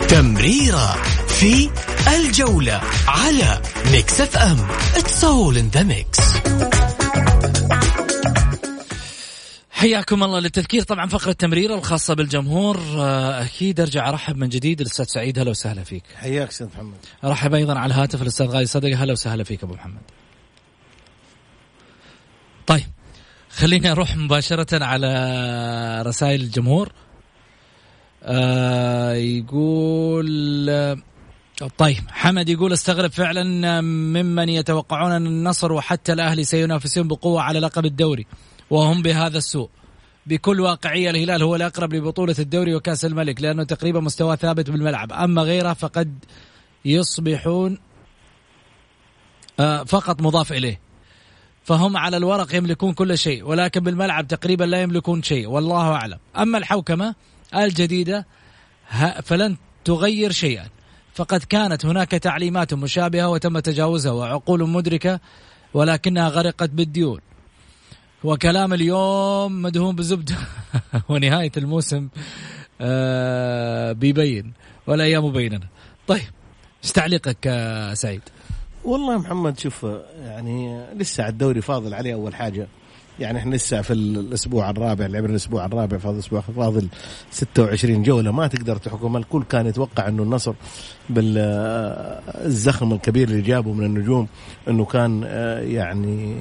[0.09, 0.93] تمريرة
[1.27, 1.69] في
[2.15, 6.19] الجولة على ميكس اف ام اتس اول ان ذا ميكس
[9.71, 10.83] حياكم الله للتذكير.
[10.83, 12.79] طبعا فقرة تمريرة الخاصة بالجمهور.
[12.97, 14.81] آه، أكيد أرجع أرحب من جديد.
[14.81, 16.03] الأستاذ سعيد هلا وسهلا فيك.
[16.15, 16.97] حياك أستاذ محمد.
[17.23, 20.01] أرحب أيضا على الهاتف الأستاذ غالي صدقة هلا وسهلا فيك أبو محمد.
[22.67, 22.87] طيب
[23.49, 26.91] خليني أروح مباشرة على رسائل الجمهور.
[28.23, 30.97] آه يقول آه،
[31.77, 37.85] طيب حمد يقول استغرب فعلا ممن يتوقعون أن النصر وحتى الأهلي سينافسون بقوة على لقب
[37.85, 38.25] الدوري
[38.69, 39.69] وهم بهذا السوء.
[40.25, 45.13] بكل واقعيه الهلال هو الأقرب لبطولة الدوري وكأس الملك لأنه تقريبا مستواه ثابت بالملعب.
[45.13, 46.25] أما غيره فقد
[46.85, 47.77] يصبحون
[49.59, 50.79] آه، فقط مضاف إليه.
[51.63, 56.17] فهم على الورق يملكون كل شيء ولكن بالملعب تقريبا لا يملكون شيء والله أعلم.
[56.37, 57.15] أما الحوكمة
[57.55, 58.25] الجديدة
[58.89, 60.65] ه- فلن تغير شيئا.
[61.17, 65.19] فقد كانت هناك تعليمات مشابهة وتم تجاوزها وعقول مدركة
[65.73, 67.19] ولكنها غرقت بالديون.
[68.23, 70.35] وكلام اليوم مدهون بزبدة.
[71.09, 72.07] ونهاية الموسم
[72.81, 74.53] آه بيبين
[74.87, 75.67] والأيام بيننا
[76.07, 76.21] طيب
[76.83, 78.21] إيش تعليقك يا سعيد؟
[78.83, 79.85] والله محمد شوف
[80.21, 82.67] يعني لسه الدوري فاضل عليه أول حاجة.
[83.19, 86.87] يعني إحنا لسه في الأسبوع الرابع لعبنا الأسبوع الرابع فاضل أسبوع فاضل
[87.31, 88.31] 26 جولة.
[88.31, 89.17] ما تقدر تحكم.
[89.17, 90.53] الكل كان يتوقع إنه النصر
[91.09, 94.27] بالزخم الكبير اللي جابه من النجوم
[94.67, 96.37] إنه كان آه، يعني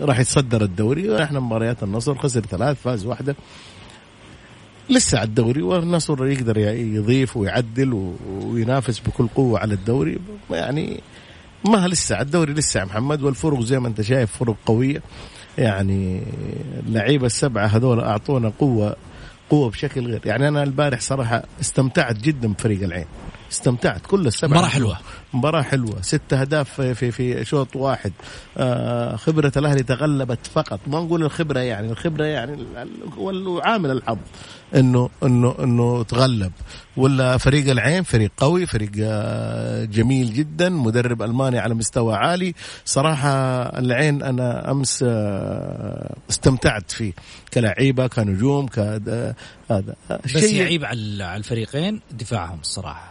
[0.00, 1.22] راح يتصدر الدوري.
[1.22, 3.36] إحنا مباريات النصر خسر ثلاث فاز واحدة.
[4.90, 8.12] لسه على الدوري والنصر يقدر يضيف ويعدل
[8.44, 10.18] وينافس بكل قوة على الدوري.
[10.50, 11.00] يعني
[11.68, 13.22] ما لسه على الدوري لسه يا محمد.
[13.22, 15.02] والفرق زي ما أنت شايف فرق قوية.
[15.58, 16.22] يعني
[16.86, 18.96] اللعيبه السبعة هذول أعطونا قوة
[19.50, 20.20] قوة بشكل غير.
[20.24, 23.06] يعني أنا البارح صراحة استمتعت جدا بفريق العين.
[23.50, 24.98] استمتعت كل السبعه مباراة حلوة.
[25.34, 26.02] مباراة حلوة.
[26.02, 28.12] ست أهداف في في, في شوط واحد.
[28.56, 30.80] آه خبرة الأهلي تغلبت فقط.
[30.86, 31.90] ما نقول الخبرة يعني.
[31.90, 32.66] الخبرة يعني
[33.18, 34.18] هو عامل الحظ
[34.74, 36.52] انه انه إنه تغلب.
[36.96, 40.68] ولا فريق العين؟ فريق قوي فريق آه، جميل جدا.
[40.68, 42.54] مدرب ألماني على مستوى عالي.
[42.84, 43.30] صراحة
[43.78, 47.12] العين أنا أمس آه، استمتعت فيه.
[47.54, 49.34] كلعيبه كنجوم ك آه،
[49.70, 49.94] هذا.
[50.24, 53.09] بس يعيب على على الفريقين دفاعهم الصراحة.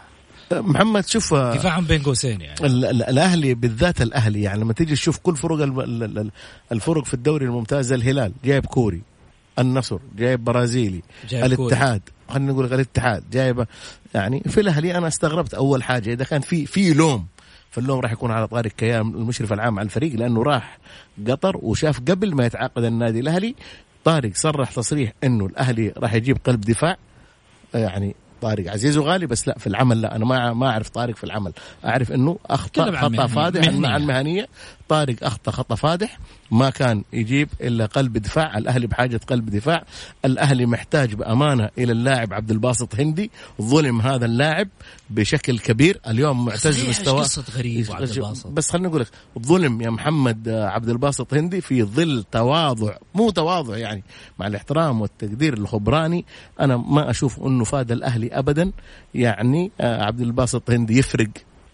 [0.54, 2.66] محمد شوف آه، دفاعهم بين قوسين يعني.
[2.66, 6.32] ال- ال- الأهلي بالذات الأهلي يعني لما تيجي تشوف كل فرق الم- ال- ال-
[6.72, 9.02] الفرق في الدوري الممتاز الهلال جايب كوري
[9.60, 13.66] النصر جايب برازيلي جايب الاتحاد خلينا نقول الاتحاد جايبه
[14.14, 17.26] يعني في الأهلي أنا استغربت أول حاجة إذا كان في في لوم
[17.72, 20.78] فاللوم راح يكون على طارق كيام المشرف العام على الفريق لأنه راح
[21.28, 23.56] قطر وشاف قبل ما يتعاقد النادي الأهلي
[24.04, 26.98] طارق صرح تصريح إنه الأهلي راح يجيب قلب دفاع
[27.74, 28.71] يعني طارق.
[28.71, 30.15] عزيز وغالي بس لا في العمل لا.
[30.15, 31.52] أنا ما ما أعرف طارق في العمل.
[31.86, 33.28] أعرف إنه أخطأ خطأ.
[33.28, 33.89] فادح عن مهنية.
[33.93, 34.47] عن مهنيه
[34.89, 36.19] طارق أخطأ خطأ فادح.
[36.52, 39.84] ما كان يجيب إلا قلب دفاع الأهلي بحاجة قلب دفاع.
[40.26, 43.32] الأهلي محتاج بأمانة إلى اللاعب عبد الباسط هندي.
[43.62, 44.68] ظلم هذا اللاعب
[45.10, 46.00] بشكل كبير.
[46.08, 47.24] اليوم معتز مستواه.
[47.24, 49.08] قصة غريب وعبد الباسط؟ بس خليني أقول لك
[49.40, 54.04] ظلم يا محمد آه، عبد الباسط هندي في ظل تواضع مو تواضع يعني
[54.40, 56.26] مع الاحترام والتقدير الخبراني.
[56.60, 58.72] أنا ما أشوف إنه فاد الأهلي ابدا.
[59.16, 61.30] يعني آه، عبد الباسط هندي يفرق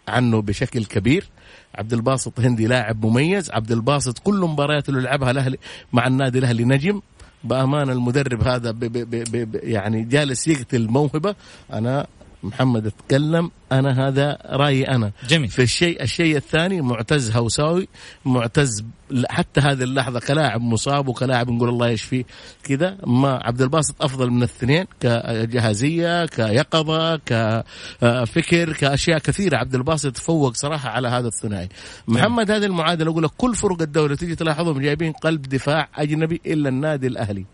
[0.08, 1.30] عنه بشكل كبير.
[1.76, 3.52] عبد الباسط هندي لاعب مميز.
[3.52, 5.58] عبد الباسط كل مبارياته اللي لعبها الأهلي
[5.94, 7.02] مع النادي الأهلي نجم.
[7.44, 11.36] بامانه المدرب هذا ب ب ب ب ب يعني جالس يقتل موهبة.
[11.74, 12.08] أنا
[12.46, 15.12] محمد اتكلم أنا هذا رأيي أنا.
[15.28, 15.50] جميل.
[15.50, 17.88] في الشيء الشيء الثاني معتز هوساوي
[18.26, 18.84] معتز
[19.30, 22.24] حتى هذه اللحظة كلاعب مصاب وكلاعب نقول الله يشفيه
[22.64, 29.58] كذا ما عبد الباسط أفضل من الاثنين كجهازية كيقظة كفكر كأشياء كثيرة.
[29.58, 31.70] عبد الباسط تفوق صراحة على هذا الثنائي.
[32.08, 36.70] محمد هذه المعادلة أقول لك كل فرق الدوري تيجي تلاحظهم جايبين قلب دفاع أجنبي إلا
[36.70, 37.46] النادي الأهلي.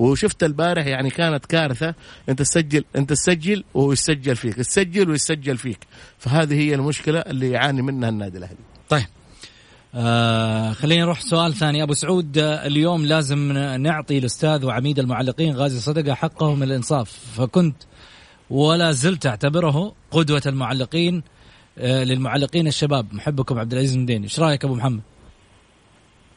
[0.00, 1.94] وشفت البارح يعني كانت كارثة.
[2.28, 4.54] أنت تسجل أنت تسجل وهو يسجل فيك.
[4.54, 5.78] تسجل ويسجل فيك.
[6.18, 8.56] فهذه هي المشكلة اللي يعاني منها النادي الأهلي.
[8.88, 9.06] طيب.
[9.94, 11.82] آه خلينا نروح سؤال ثاني.
[11.82, 17.10] أبو سعود آه، اليوم لازم نعطي الأستاذ وعميد المعلقين غازي صدقة حقه من الإنصاف.
[17.36, 17.76] فكنت
[18.50, 21.22] ولا زلت أعتبره قدوة المعلقين
[21.78, 23.14] آه للمعلقين الشباب.
[23.14, 24.24] محبكم عبد العزيز المديني.
[24.24, 25.00] إيش رأيك أبو محمد؟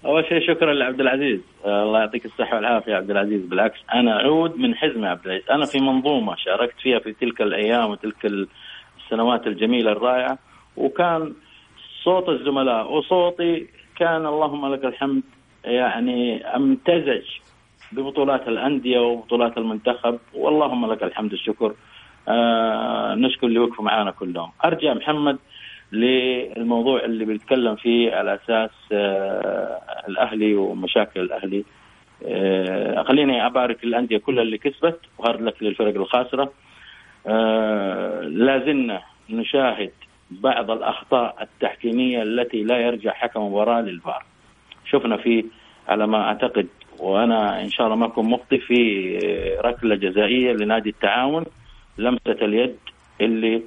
[0.06, 1.42] أول شيء شكرا لعبد العزيز.
[1.66, 3.46] آه الله يعطيك الصحة والعافية يا عبد العزيز.
[3.46, 5.50] بالعكس أنا عود من حزمي عبد العزيز.
[5.52, 8.26] أنا في منظومة شاركت فيها في تلك الأيام وتلك
[8.98, 10.38] السنوات الجميلة الرائعة
[10.78, 11.34] وكان
[12.04, 15.24] صوت الزملاء وصوتي كان اللهم لك الحمد
[15.66, 17.24] يعني أمتزج
[17.92, 20.20] ببطولات الأندية وبطولات المنتخب.
[20.34, 21.74] واللهم لك الحمد الشكر.
[22.28, 24.52] آه نشكر اللي وقفوا معنا كلهم.
[24.66, 25.38] أرجع محمد
[25.92, 31.64] للموضوع اللي بنتكلم فيه على أساس آه الأهلي ومشاكل الأهلي.
[32.28, 36.52] آه خليني أبارك الأندية كلها اللي كسبت وهارد لك للفرق الخاسرة.
[37.28, 39.92] آه لا زلنا نشاهد
[40.32, 44.24] بعض الأخطاء التحكيمية التي لا يرجع حكم مباراه للفار.
[44.86, 45.46] شفنا في
[45.88, 46.68] على ما أعتقد
[47.00, 49.18] وأنا إن شاء الله ما أكون مخطئ في
[49.66, 51.46] ركلة جزائية لنادي التعاون
[51.98, 52.76] لمسة اليد
[53.22, 53.62] اللي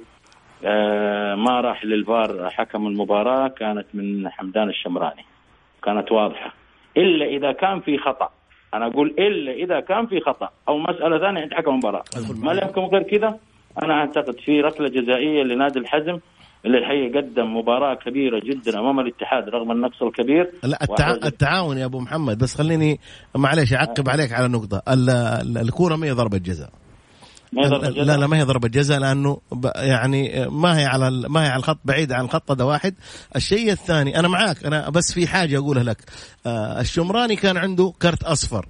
[0.65, 5.25] آه، ما راح للفار حكم المباراة كانت من حمدان الشمراني.
[5.83, 6.53] كانت واضحة.
[6.97, 8.29] إلا إذا كان في خطأ.
[8.73, 12.03] أنا أقول إلا إذا كان في خطأ أو مسألة ثانية عند حكم المباراه
[12.35, 13.39] ما لكم غير كذا؟
[13.83, 16.19] أنا أعتقد في ركلة جزائية لنادي الحزم
[16.65, 20.51] اللي الحقيقة قدم مباراة كبيرة جدا أمام الاتحاد رغم النقص الكبير.
[20.63, 21.11] لا التع...
[21.11, 22.99] التعاون يا أبو محمد بس خليني
[23.35, 24.81] معلش اعقب عليك على نقطه
[25.61, 26.69] الكورة ما هي ضربة جزاء.
[27.51, 29.41] ما هي ضربة جزاء؟ لا لا ما هي ضربة جزاء لأنه
[29.75, 32.95] يعني ما هي على ما هي على الخط بعيد عن الخط هذا واحد.
[33.35, 35.97] الشيء الثاني أنا معاك أنا بس في حاجة أقولها لك.
[36.45, 38.67] آه الشمراني كان عنده كرت أصفر.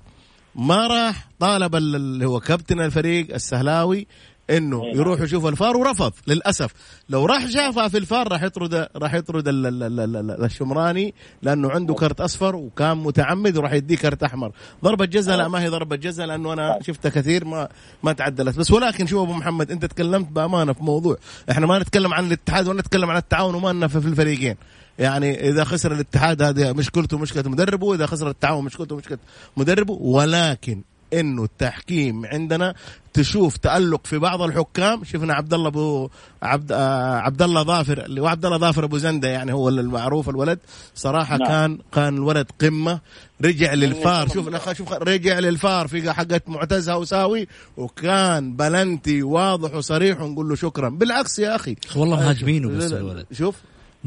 [0.56, 4.08] ما راح طالب اللي هو كابتن الفريق السهلاوي
[4.50, 4.96] إنه نعم.
[5.00, 6.72] يروح يشوف الفار ورفض للأسف.
[7.10, 11.72] لو راح شافها في الفار راح يطرد راح يطرد ال- ال- ال- ال- الشمراني لأنه
[11.72, 14.52] عنده كرت أصفر وكان متعمد وراح يديه كرت أحمر.
[14.84, 17.68] ضربة جزاء لا ما هي ضربة جزاء لأنه أنا شفتها كثير ما
[18.04, 18.58] ما تعدلت.
[18.60, 21.18] بس ولكن شوف أبو محمد أنت تكلمت بأمانة في موضوع.
[21.52, 24.56] إحنا ما نتكلم عن الاتحاد ولا نتكلم عن التعاون وما لنا في في الفريقين.
[25.00, 29.18] يعني إذا خسر الاتحاد هذه مشكلته مشكلة مدربه واذا خسر التعاون مشكلته مشكلة
[29.58, 29.94] مدربه.
[29.94, 30.82] ولكن
[31.14, 32.74] إنه التحكيم عندنا
[33.14, 35.04] تشوف تألق في بعض الحكام.
[35.04, 36.10] شفنا عبد الله أبو
[36.42, 40.30] عبد آه عبد الله ظافر اللي هو عبد الله ظافر أبو زندة يعني هو المعروف
[40.30, 40.60] الولد.
[40.96, 41.48] صراحة نعم.
[41.48, 43.00] كان كان الولد قمة.
[43.46, 44.28] رجع للفار.
[44.30, 50.90] شوف شوف رجع للفار في حقت معتز هوساوي وكان بلنتي واضح وصريح ونقول له شكرا.
[50.90, 51.76] بالعكس يا أخي.
[51.96, 53.26] والله مهاجمينه بس لا- لا- الولد.
[53.32, 53.56] شوف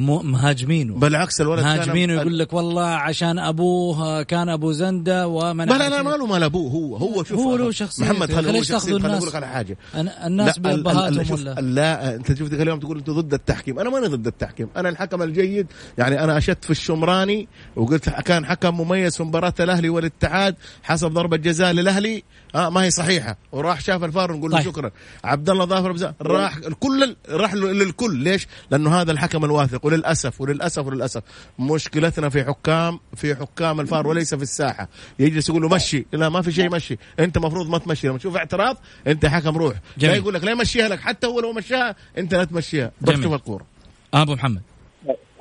[0.00, 5.88] مهاجمينه بالعكس الولد كان- مهاجمينه يقول لك والله عشان أبوه كان أبو زنده ومن لا
[5.88, 8.04] لا ما له مال أبوه هو هو شوف هو له شخصية.
[8.04, 9.76] محمد أقول تاخذوا شخصية، خليني؟ أقول لك على حاجة.
[9.94, 13.78] أنا الناس بابهاتهم ولا؟ لا أنت شفت اليوم تقول أنت ضد التحكيم.
[13.78, 14.68] أنا ماني ضد التحكيم.
[14.76, 15.66] أنا الحكم الجيد
[15.98, 21.36] يعني أنا اشدت في الشمراني وقلت كان حكم مميز في مباراة الأهلي والاتحاد حسب ضربة
[21.36, 22.22] جزاء للأهلي
[22.54, 23.36] آه ما هي صحيحة.
[23.52, 24.66] وراح شاف الفار نقول له طيب.
[24.66, 24.90] شكرا.
[25.24, 28.16] عبد الله ظافر راح الكل راح للكل.
[28.16, 29.86] ليش؟ لأنه هذا الحكم الواثق.
[29.86, 31.22] وللأسف وللأسف وللأسف.
[31.58, 34.88] مشكلتنا في حكام في حكام الفار وليس في الساحة.
[35.18, 36.06] يجلس يقول له مشي.
[36.12, 36.96] لا ما في شيء مشي.
[37.20, 38.08] أنت مفروض ما تمشي.
[38.08, 39.74] لما تشوف اعتراض أنت حكم روح.
[39.98, 40.12] جميل.
[40.12, 41.00] لا يقول لك لا يمشيها لك.
[41.00, 42.90] حتى هو لو مشاها أنت لا تمشيها.
[43.00, 43.22] بس جميل.
[43.22, 43.66] شوف الكورة.
[44.14, 44.62] أبو محمد.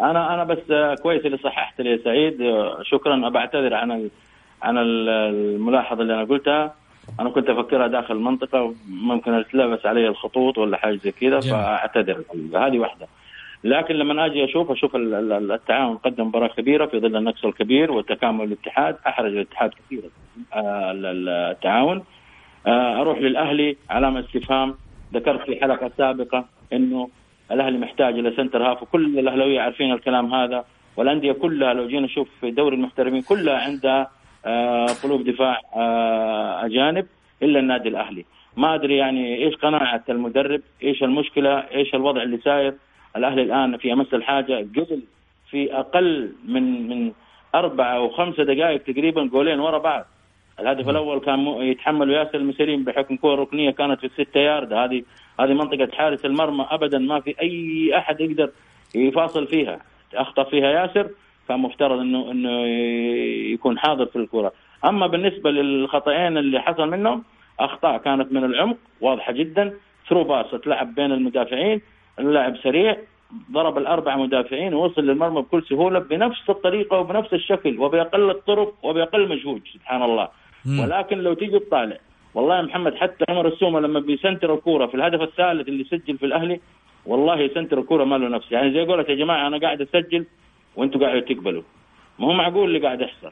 [0.02, 0.58] أنا أنا بس
[1.02, 2.34] كويس اللي صححت لي يا سعيد.
[2.91, 3.30] شكرا.
[3.30, 4.10] بعتذر عن
[4.62, 6.74] عن ال- الملاحظة اللي أنا قلتها.
[7.19, 11.39] أنا كنت أفكرها داخل المنطقة ممكن تلبس علي الخطوط ولا حاجة زي كذا.
[11.52, 12.24] فأعتذر.
[12.56, 13.08] هذه واحدة.
[13.63, 17.91] لكن لما أجي أشوف أشوف ال- ال- التعاون قدم مباراه كبيرة في ظل النقص الكبير
[17.91, 20.10] وتكامل الاتحاد احرج الاتحاد كثيرا.
[20.54, 22.04] آه، ال- ال- التعاون.
[22.67, 24.76] آه، أروح للأهلي علامه استفهام.
[25.13, 27.10] ذكرت في حلقة سابقة إنه
[27.52, 30.65] الأهلي محتاج إلى centre half وكل الأهلاوية عارفين الكلام هذا
[30.98, 34.12] والأندية كلها لو جينا نشوف في دوري المحترفين كلها عندها
[35.04, 37.06] قلوب دفاع آه، أجانب
[37.43, 38.25] إلا النادي الأهلي.
[38.58, 42.73] ما أدري يعني إيش قناعة المدرب إيش المشكلة إيش الوضع اللي ساير
[43.15, 45.02] الأهلي الآن في أمس الحاجة قبل
[45.49, 47.12] في أقل من من
[47.56, 50.06] أربع أو خمسة دقائق تقريبا جولين ورا بعض.
[50.60, 54.73] الهدف الأول كان يتحمله ياسر المسلم بحكم كره ركنية كانت في الستة يارد.
[54.73, 55.04] هذه
[55.39, 58.49] هذه منطقة حارس المرمى ابدا ما في أي أحد يقدر
[58.95, 59.80] يفاصل فيها.
[60.13, 61.10] أخطأ فيها ياسر.
[61.49, 62.62] كان مفترض انه إنه
[63.53, 64.51] يكون حاضر في الكره
[64.85, 67.23] أما بالنسبة للخطأين اللي حصل منهم
[67.59, 69.73] أخطاء كانت من العمق واضحة جدا.
[70.10, 71.81] through pass اتلعب بين المدافعين
[72.19, 72.97] اللاعب سريع
[73.51, 79.62] ضرب الأربع مدافعين ووصل للمرمى بكل سهولة بنفس الطريقة وبنفس الشكل وبأقل الطرق وبأقل مجهود
[79.73, 80.27] سبحان الله.
[80.65, 80.79] مم.
[80.79, 81.97] ولكن لو تيجي تطالع
[82.33, 86.25] والله يا محمد حتى عمر السومة لما بيسنتر الكورة في الهدف الثالث اللي سجل في
[86.25, 86.59] الأهلي
[87.05, 88.51] والله يسنتر الكورة ما له نفس.
[88.51, 90.25] يعني زي قولت يا جماعة أنا قاعد أسجل
[90.80, 91.63] وأنتم قاعدين تقبلوا.
[92.20, 93.32] ما هو معقول اللي قاعد يحصل.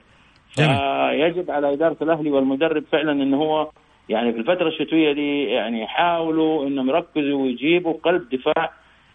[0.51, 3.69] فيجب على إدارة الأهلي والمدرب فعلا إن هو
[4.09, 8.71] يعني في الفترة الشتوية دي يعني يحاولوا إنهم يركزوا ويجيبوا قلب دفاع.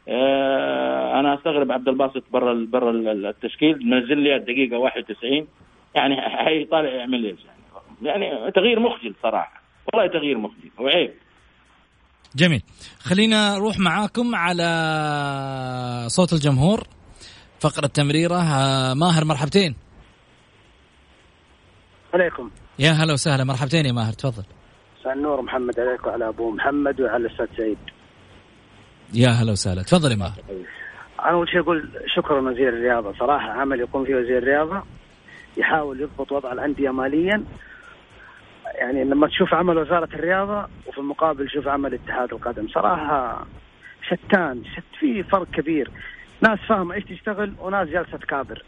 [0.09, 5.47] آه أنا أستغرب عبد الباسط برا برا التشكيل منزل لي الدقيقة 91
[5.95, 7.39] يعني حيطالع يعمل إيش
[8.03, 9.63] يعني يعني تغيير مخجل صراحة.
[9.93, 10.71] والله تغيير مخجل.
[10.79, 11.11] وعيب.
[12.37, 12.63] جميل.
[12.99, 14.69] خلينا نروح معاكم على
[16.07, 16.81] صوت الجمهور.
[17.63, 19.75] فقرة تمريرة آه، ماهر مرحبتين.
[22.15, 22.51] عليكم.
[22.79, 24.45] يا هلا وسهلا مرحبتين يا ماهر تفضل.
[25.01, 27.79] مساء النور محمد عليك وعلى أبو محمد وعلى الأستاذ سعيد.
[29.15, 30.39] يا هلا وسهلا تفضل يا ماهر.
[31.21, 33.13] أنا أول شيء أقول شكرا وزير الرياضة.
[33.19, 34.83] صراحة عمل يقوم فيه وزير الرياضة
[35.57, 37.45] يحاول يضبط وضع الأندية ماليا.
[38.75, 42.69] يعني لما تشوف عمل وزارة الرياضة وفي المقابل شوف عمل اتحاد القدم.
[42.69, 43.47] صراحة
[44.09, 45.91] شتان شت في فرق كبير.
[46.43, 48.63] ناس فاهمه إيش تشتغل وناس جالسه تكابر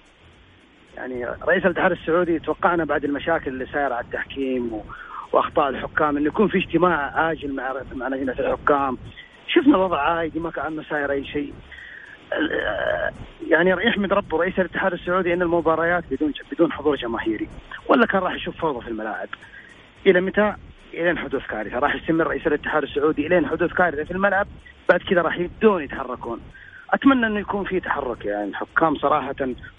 [0.97, 4.85] يعني رئيس الاتحاد السعودي توقعنا بعد المشاكل اللي صايرة على التحكيم و...
[5.33, 8.99] وأخطاء الحكام إنه يكون في اجتماع عاجل مع مع لجنة الحكام.
[9.49, 11.55] شفنا الوضع عادي ما كان صاير أي شيء.
[13.49, 17.49] يعني يحمد ربه رئيس الاتحاد السعودي إن المباريات بدون بدون حضور جماهيري.
[17.89, 19.29] ولا كان راح يشوف فوضى في الملاعب.
[20.07, 20.55] إلى متى؟
[20.95, 21.79] الين حدوث كارثة.
[21.79, 24.47] راح يستمر رئيس الاتحاد السعودي الين حدوث كارثة في الملعب.
[24.89, 26.41] بعد كذا راح يبدون يتحركون.
[26.95, 28.49] أتمنى انه يكون في تحرك يعني.
[28.49, 29.35] الحكام صراحة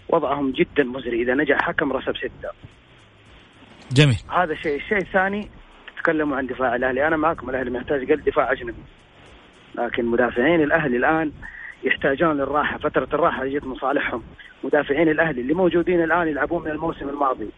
[0.10, 1.21] وضعهم جدا مزري.
[1.21, 2.49] إذا نجح حكم رسب ستة.
[3.91, 4.17] جميل.
[4.32, 4.75] هذا شيء.
[4.75, 5.49] الشيء الثاني
[5.97, 7.08] تتكلموا عن دفاع الأهلي.
[7.08, 7.49] أنا معكم.
[7.49, 8.84] الأهلي محتاج قلب دفاع أجنبي.
[9.75, 11.32] لكن مدافعين الأهلي الآن
[11.84, 12.78] يحتاجون للراحة.
[12.78, 14.23] فترة الراحة جت من صالحهم
[14.63, 17.49] مدافعين الأهلي اللي موجودين الآن يلعبون من الموسم الماضي.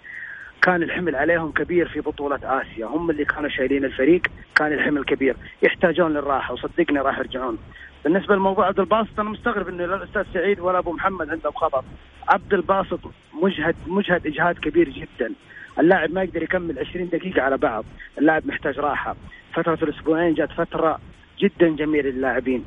[0.67, 2.85] كان الحمل عليهم كبير في بطولة آسيا.
[2.85, 4.21] هم اللي كانوا شايلين الفريق
[4.55, 5.35] كان الحمل كبير.
[5.61, 7.57] يحتاجون للراحة وصدقني راح يرجعون.
[8.03, 11.83] بالنسبة لموضوع عبد الباسط أنا مستغرب إنه لا الأستاذ سعيد ولا أبو محمد عندهم خبر.
[12.27, 12.99] عبد الباسط
[13.33, 15.33] مجهد مجهد إجهاد كبير جدا.
[15.79, 17.85] اللاعب ما يقدر يكمل 20 دقيقة على بعض.
[18.17, 19.15] اللاعب محتاج راحة.
[19.53, 20.99] فترة الأسبوعين جات فترة
[21.39, 22.65] جدا جميلة للاعبين.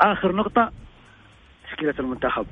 [0.00, 0.72] آخر نقطة
[1.68, 2.46] تشكيلة المنتخب.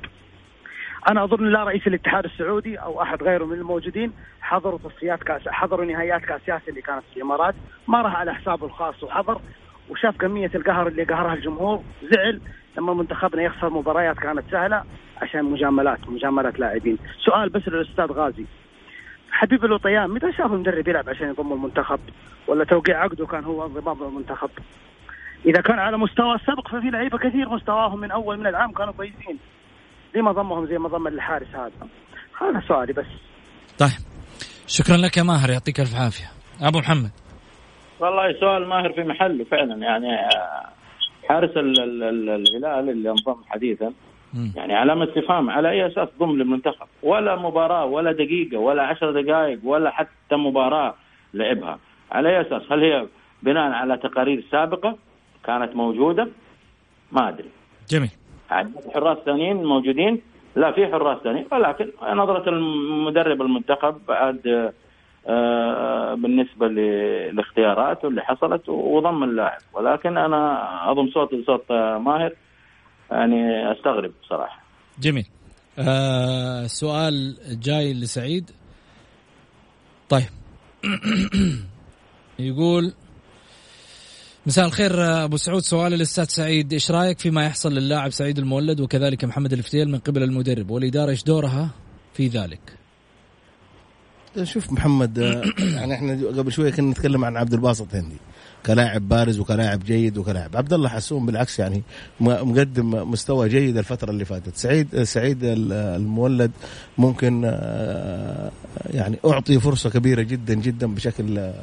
[1.09, 5.85] أنا أظن لا رئيس الاتحاد السعودي أو أحد غيره من الموجودين حضروا تصفيات كاس حضروا
[5.85, 7.55] نهائيات كأس اسيا اللي كانت في الإمارات.
[7.87, 9.41] ما راح على حسابه الخاص وحضر.
[9.89, 11.83] وشاف كمية القهر اللي قهرها الجمهور.
[12.11, 12.41] زعل
[12.77, 14.83] لما منتخبنا يخسر مباريات كانت سهلة
[15.21, 16.97] عشان مجاملات مجاملات لاعبين.
[17.25, 18.45] سؤال بس للأستاذ غازي.
[19.31, 21.99] حبيب الوطيان متى شاف المدرب يلعب عشان يضم المنتخب؟
[22.47, 24.49] ولا توقيع عقده كان هو انضمام للمنتخب
[25.45, 29.39] إذا كان على مستوى السبق ففي لعيبة كثير مستواهم من أول من العام كانوا كويسين
[30.15, 31.71] ليه ما ضمهم زي ما ضم الحارس هذا.
[32.41, 33.05] هذا سؤالي بس.
[33.79, 33.89] طيب.
[34.67, 36.25] شكرا لك يا ماهر يعطيك ألف عافية.
[36.61, 37.11] أبو محمد.
[37.99, 40.69] والله سؤال ماهر في محله فعلا يعني آه،
[41.29, 43.93] حارس ال- ال- ال- الهلال اللي انضم حديثا
[44.33, 44.53] مم.
[44.55, 49.59] يعني علامة استفهام على أي أساس ضم للمنتخب؟ ولا مباراة ولا دقيقة ولا عشر دقائق
[49.63, 50.95] ولا حتى مباراة
[51.33, 51.79] لعبها.
[52.11, 53.07] على أي أساس؟ هل هي
[53.43, 54.97] بناء على تقارير سابقة
[55.45, 56.27] كانت موجودة؟
[57.11, 57.49] ما أدري.
[57.89, 58.09] جميل.
[58.93, 60.21] حراس ثانيين موجودين.
[60.55, 61.45] لا في حراس ثانيين.
[61.51, 64.71] ولكن نظرة المدرب المنتخب بعد
[65.27, 69.61] آه، بالنسبة للاختيارات واللي حصلت وضم اللاعب.
[69.73, 72.33] ولكن أنا أضم صوت لصوت آه، ماهر.
[73.11, 74.63] يعني أستغرب صراحة.
[74.99, 75.25] جميل.
[75.79, 78.51] آه سؤال جاي لسعيد.
[80.09, 80.29] طيب.
[82.39, 82.93] يقول
[84.45, 85.61] مساء الخير أبو سعود.
[85.61, 86.73] سؤال للأستاذ سعيد.
[86.73, 91.23] إيش رأيك فيما يحصل للاعب سعيد المولد وكذلك محمد الفتيل من قبل المدرب؟ والإدارة إيش
[91.23, 91.69] دورها
[92.13, 92.59] في ذلك؟
[94.43, 95.43] شوف محمد آه،
[95.77, 98.15] يعني إحنا قبل شوية كنا نتكلم عن عبد الباسط هندي
[98.65, 100.57] كلاعب بارز وكلاعب جيد وكلاعب.
[100.57, 101.83] عبد الله حسون بالعكس يعني
[102.19, 104.57] مقدم مستوى جيد الفترة اللي فاتت.
[104.57, 106.51] سعيد آه، سعيد ال- المولد
[106.97, 108.51] ممكن آه،
[108.93, 111.53] يعني أعطي فرصة كبيرة جدا جدا بشكل آه،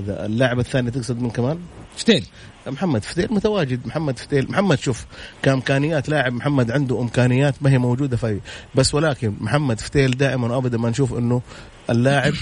[0.00, 1.58] اللاعب الثاني تقصد من كمان؟
[1.96, 2.26] فتيل.
[2.66, 3.86] محمد فتيل متواجد.
[3.86, 4.50] محمد فتيل.
[4.50, 5.06] محمد شوف
[5.42, 8.40] كإمكانيات لاعب محمد عنده إمكانيات ما هي موجودة في
[8.74, 11.42] بس ولكن محمد فتيل دائما وابدا ما نشوف إنه
[11.90, 12.34] اللاعب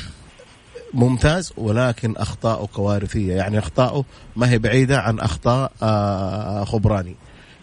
[0.94, 3.34] ممتاز ولكن أخطاؤه كوارثية.
[3.34, 4.04] يعني أخطاؤه
[4.36, 7.14] ما هي بعيدة عن أخطاء آه، خبراني.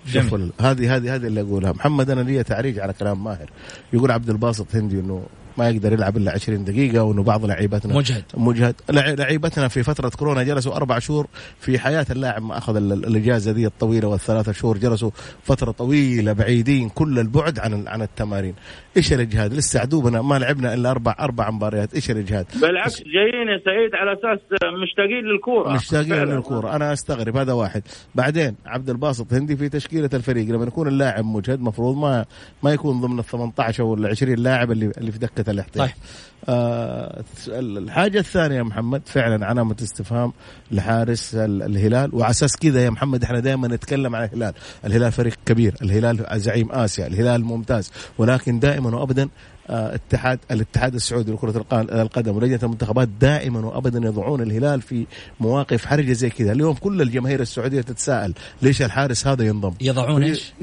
[0.05, 1.71] شوف هذه هذه هذه اللي أقولها.
[1.71, 3.49] محمد أنا لي تعريج على كلام ماهر.
[3.93, 5.23] يقول عبد الباسط هندي إنه
[5.57, 8.23] ما يقدر يلعب إلا 20 دقيقة وإنه بعض لعيبتنا مجهد.
[8.37, 8.75] مجهد.
[8.89, 11.27] لع- لعيبتنا في فترة كورونا جلسوا أربع شهور
[11.59, 14.77] في حياة اللاعب ما أخذ ال- الإجازة دي الطويلة والثلاثة شهور.
[14.77, 15.11] جلسوا
[15.43, 18.53] فترة طويلة بعيدين كل البعد عن عن التمارين.
[18.97, 21.93] إيش الإجهاد؟ لسه عدوبنا ما لعبنا إلا أربع أربع مباريات.
[21.93, 24.39] إيش الإجهاد؟ بالعكس جايين يا سعيد على أساس
[24.83, 25.73] مشتاقين للكورة.
[25.73, 26.13] مشتاقين.
[26.13, 26.75] للكورة.
[26.75, 27.83] أنا أستغرب هذا واحد.
[28.15, 30.49] بعدين عبد الباسط هندي في تشكيلة الفريق.
[30.49, 32.25] لما يكون اللاعب مجهد مفروض ما
[32.63, 35.95] ما يكون ضمن ال 18 أو ال 20 لاعب اللي اللي في دكة الاحتياط طيب.
[36.49, 40.33] آه الحاجة الثانية يا محمد فعلا علامة استفهام
[40.71, 44.53] لحارس ال- الهلال وعلى أساس كذا يا محمد إحنا دائما نتكلم عن الهلال
[44.85, 49.29] الهلال فريق كبير الهلال زعيم آسيا الهلال ممتاز ولكن دائما وابدا
[49.69, 55.05] آه، اتحاد الاتحاد السعودي لكرة الق- القدم ولجنة المنتخبات دائما وابدا يضعون الهلال في
[55.39, 60.53] مواقف حرجة زي كذا اليوم كل الجماهير السعودية تتساءل ليش الحارس هذا ينضم يضعون إيش؟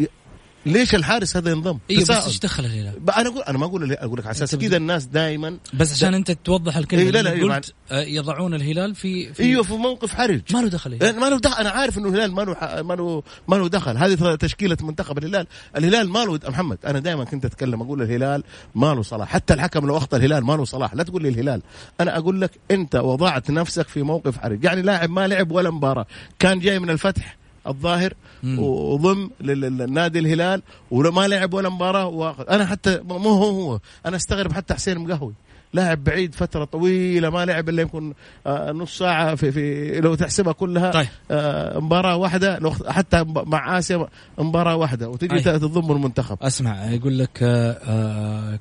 [0.67, 2.11] ليش الحارس هذا ينضم؟ أيوه بس.
[2.11, 5.59] إيش دخل الهلال؟ أنا أقول أنا ما أقول أقول لك على أساس كذا الناس دائما
[5.75, 9.43] بس عشان أنت توضح الكلمة إيه، لا، لا، إيه، قلت آه، يضعون الهلال في, في
[9.43, 10.41] إيوه في موقف حرج.
[10.55, 11.21] ما له دخل الهلال.
[11.21, 11.61] ما له دخل.
[11.61, 13.97] أنا عارف إنه الهلال ما له ح- ما له ما له دخل.
[13.97, 15.47] هذه تشكيلة منتخب الهلال.
[15.77, 18.43] الهلال ما له محمد أنا دائما كنت أتكلم أقول الهلال
[18.75, 19.29] ما له صلاح.
[19.29, 20.95] حتى الحكم لو أخطأ الهلال ما له صلاح.
[20.95, 21.63] لا تقول لي الهلال.
[22.01, 24.65] أنا أقول لك أنت وضعت نفسك في موقف حرج.
[24.65, 26.07] يعني لاعب ما لعب ولا مباراة
[26.39, 27.37] كان جاي من الفتح.
[27.67, 28.15] الظاهر.
[28.45, 34.17] وضم لل- للنادي الهلال وما لعب ولا مباراة واخذ أنا حتى مو هو هو أنا
[34.17, 35.35] أستغرب حتى حسين مقهوي
[35.73, 38.15] لاعب بعيد فترة طويلة ما لعب إلا يمكن
[38.47, 41.07] آه، نص ساعة في, في لو تحسبها كلها طيب.
[41.31, 45.59] آه، مباراة واحدة لو حتى مع آسيا مباراة واحدة وتجي طيب.
[45.59, 48.59] تضم المنتخب أسمع يقول لك آه،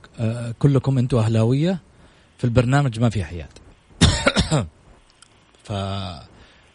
[0.59, 1.79] كلكم أنتم أهلاوية
[2.37, 3.51] في البرنامج ما في حياد
[5.63, 5.71] ف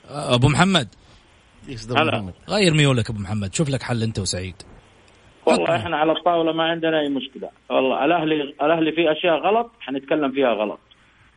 [0.08, 0.88] أبو محمد
[1.90, 2.32] محمد.
[2.48, 3.54] غير ميولك أبو محمد.
[3.54, 4.54] شوف لك حل أنت وسعيد.
[5.46, 7.48] والله إحنا على الطاولة ما عندنا أي مشكلة.
[7.70, 10.78] والله الأهلي الأهلي فيه أشياء غلط حنتكلم فيها غلط.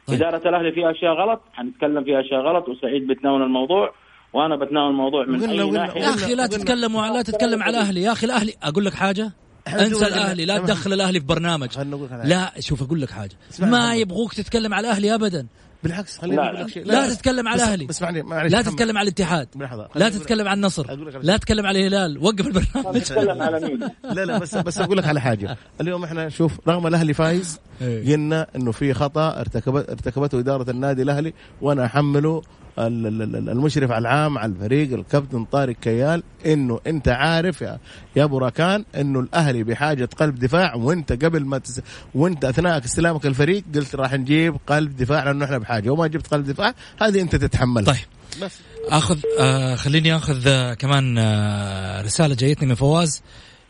[0.07, 0.21] طيب.
[0.21, 3.93] إدارة الأهلي فيها أشياء غلط حنتكلم فيها أشياء غلط وسعيد بتناول الموضوع
[4.33, 6.01] وأنا بتناول الموضوع من أي ناحية.
[6.01, 9.31] يا أخي لا تتكلم لا تتكلم على الاهلي يا أخي الاهلي أقول لك حاجة؟
[9.67, 10.45] انسى الأهلي.
[10.45, 11.79] لا تدخل الأهلي في برنامج.
[12.23, 13.35] لا شوف أقول لك حاجة.
[13.59, 13.95] ما.
[13.95, 15.47] يبغوك تتكلم على الأهلي ابدا.
[15.85, 16.67] بالعكس خليني لا، أقول لك لا.
[16.67, 17.85] شيء لا تتكلم على الأهلي.
[17.85, 18.61] بس معلي معلش لا.
[18.61, 19.47] تتكلم على الاتحاد.
[19.95, 24.25] لا تتكلم عن النصر على لا تتكلم على الهلال وقف البرنامج نتكلم على مين لا
[24.25, 28.13] لا بس بس أقول لك على حاجة اليوم إحنا شوف رغم الأهلي فايز إيه.
[28.13, 32.41] قلنا إنه في خطأ ارتكبت ارتكبته إدارة النادي الأهلي وأنا أحمله
[32.77, 37.79] المشرف على العام على الفريق الكابتن طارق كيال إنه أنت عارف يا
[38.15, 41.81] يا أبو راكان إنه الأهلي بحاجة قلب دفاع وأنت قبل ما تس...
[42.15, 46.45] وأنت أثناء استلامك الفريق قلت راح نجيب قلب دفاع لأنه إحنا بحاجة وما جبت قلب
[46.45, 47.93] دفاع هذه أنت تتحملها.
[47.93, 48.05] طيب.
[48.41, 48.51] بس.
[48.89, 53.21] آخذ آه خليني آخذ آه كمان آه رسالة جايتني من فواز.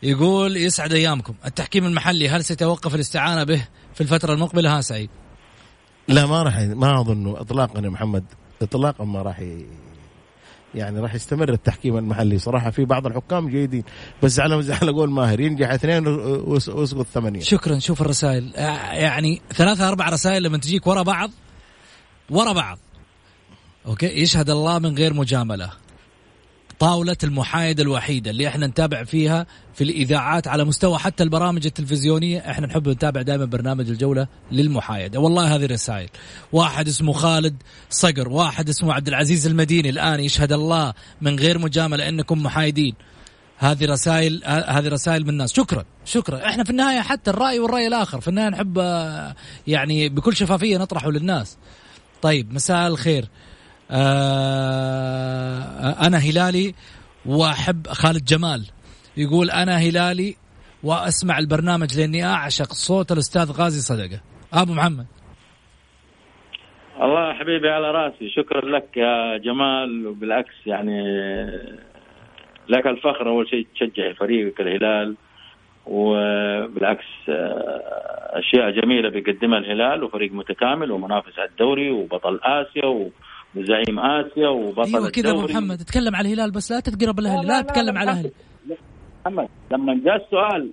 [0.02, 1.34] يقول يسعد أيامكم.
[1.46, 5.10] التحكيم المحلي هل سيتوقف الاستعانة به في الفترة المقبلة؟ ها سعيد.
[6.08, 8.24] لا ما راح ما أظن اطلاقا يا محمد.
[8.62, 9.66] اطلاقا ما راح ي...
[10.74, 12.38] يعني راح يستمر التحكيم المحلي.
[12.38, 13.84] صراحة في بعض الحكام جيدين.
[14.22, 17.40] بس على على قول ماهر ينجح اثنين ويس- ويسقط ثمانية.
[17.40, 17.78] شكرا.
[17.78, 18.56] شوف الرسائل.
[18.56, 21.30] آه، يعني ثلاثة أربع رسائل لما تجيك ورا بعض.
[22.30, 22.78] ورا بعض.
[23.86, 25.70] أوكي؟ يشهد الله من غير مجاملة.
[26.78, 32.66] طاولة المحايدة الوحيدة اللي إحنا نتابع فيها في الإذاعات على مستوى حتى البرامج التلفزيونية إحنا
[32.66, 35.20] نحب نتابع دائما برنامج الجولة للمحايدة.
[35.20, 36.08] والله هذه الرسائل
[36.52, 42.08] واحد اسمه خالد صقر واحد اسمه عبد العزيز المديني الآن يشهد الله من غير مجاملة
[42.08, 42.94] أنكم محايدين.
[43.58, 45.52] هذه رسائل هذه رسائل من الناس.
[45.52, 46.46] شكرا شكرا.
[46.46, 48.20] إحنا في النهاية حتى الرأي والرأي الآخر.
[48.20, 49.34] في النهاية نحب آه،
[49.66, 51.56] يعني بكل شفافية نطرحه للناس.
[52.22, 53.28] طيب مساء الخير.
[56.06, 56.74] أنا هلالي
[57.26, 58.66] وأحب خالد جمال.
[59.16, 60.34] يقول أنا هلالي
[60.82, 64.20] وأسمع البرنامج لأني أعشق صوت الأستاذ غازي صدقة.
[64.52, 65.06] أبو محمد.
[67.02, 68.30] الله حبيبي على رأسي.
[68.30, 70.06] شكرا لك يا جمال.
[70.06, 71.02] وبالعكس يعني
[72.68, 75.16] لك الفخر أول شيء تشجع فريقك الهلال.
[75.86, 80.04] وبالعكس آه، أشياء جميلة بيقدمها الهلال.
[80.04, 83.10] وفريق متكامل ومنافس على الدوري وبطل آسيا و-
[83.56, 85.40] وزعيم آسيا وبطل أيوه كذا أبو.
[85.42, 88.30] محمد تتكلم على الهلال بس لا تقرب الأهلي لا، لا لا، تتكلم على الأهلي.
[89.26, 90.70] محمد لما جاء السؤال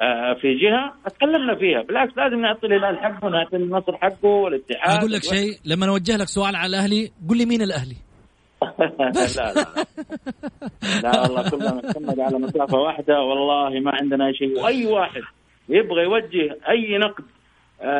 [0.00, 1.82] آه، في جهة تكلمنا فيها.
[1.82, 4.98] بالعكس لازم نعطي الهلال حقه نعطي النصر حقه والاتحاد.
[4.98, 7.96] أقول لك شيء لما أوجه لك سؤال على الأهلي قول لي مين الأهلي.
[8.98, 9.54] لا لا
[11.02, 11.20] لا.
[11.20, 14.60] والله كلنا نتكلم على مسافة واحدة والله ما عندنا شيء.
[14.64, 15.20] واي واحد
[15.68, 17.24] يبغى يوجه أي نقد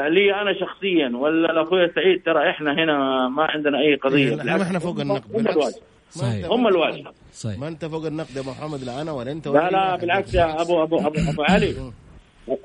[0.08, 4.60] لي أنا شخصيا ولا لاخويا سعيد ترى إحنا هنا ما عندنا أي قضية لا، بالعكس.
[4.60, 5.24] ما إحنا فوق النقد.
[5.36, 5.56] هم بالعكس.
[5.56, 5.80] الواجهة.
[6.10, 6.46] صحيح.
[6.50, 7.12] هم الواجهة.
[7.32, 7.58] صحيح.
[7.58, 9.96] ما أنت فوق النقد يا ابو محمد لا أنا ولا أنت ولا لا لا.
[9.96, 11.92] بالعكس يا أبو أبو أبو, أبو علي.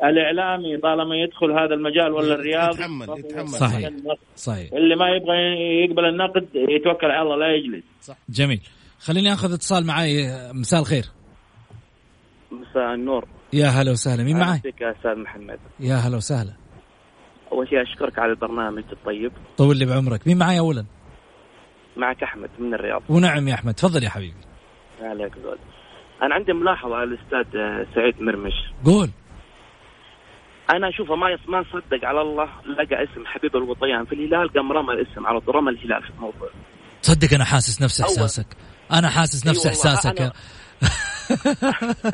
[0.03, 3.47] الإعلامي طالما يدخل هذا المجال ولا الرياضي يتحمل- يتحمل.
[3.49, 3.89] صحيح.
[4.35, 4.73] صحيح.
[4.73, 5.37] اللي ما يبغى
[5.85, 7.83] يقبل النقد يتوكل على الله لا يجلس.
[8.29, 8.61] جميل.
[8.99, 11.03] خليني آخذ اتصال معي مساء الخير.
[12.51, 13.25] مساء النور.
[13.53, 14.23] يا هلا وسهلا.
[14.23, 15.59] مين معي يا أستاذ محمد.
[15.79, 16.53] يا هلا وسهلا.
[17.51, 19.31] أول شيء أشكرك على البرنامج الطيب.
[19.57, 20.27] طول لي بعمرك.
[20.27, 20.85] مين معي اولا؟
[21.97, 23.01] معك أحمد من الرياض.
[23.09, 23.73] ونعم يا أحمد.
[23.73, 24.37] تفضل يا حبيبي.
[25.01, 25.57] عليك زود.
[26.23, 28.53] أنا عندي ملاحظة على الأستاذ آه، سعيد مرمش.
[28.85, 29.09] قول.
[30.73, 34.05] أنا أشوفه ما ما صدق على الله لقى اسم حبيب الوطيان.
[34.05, 36.49] في الهلال قام رمى الاسم على طول رمى الهلال في الموضوع.
[37.01, 38.47] تصدق أنا حاسس نفس إحساسك.
[38.91, 40.19] أنا حاسس نفس والله، إحساسك.
[40.19, 40.31] أنا-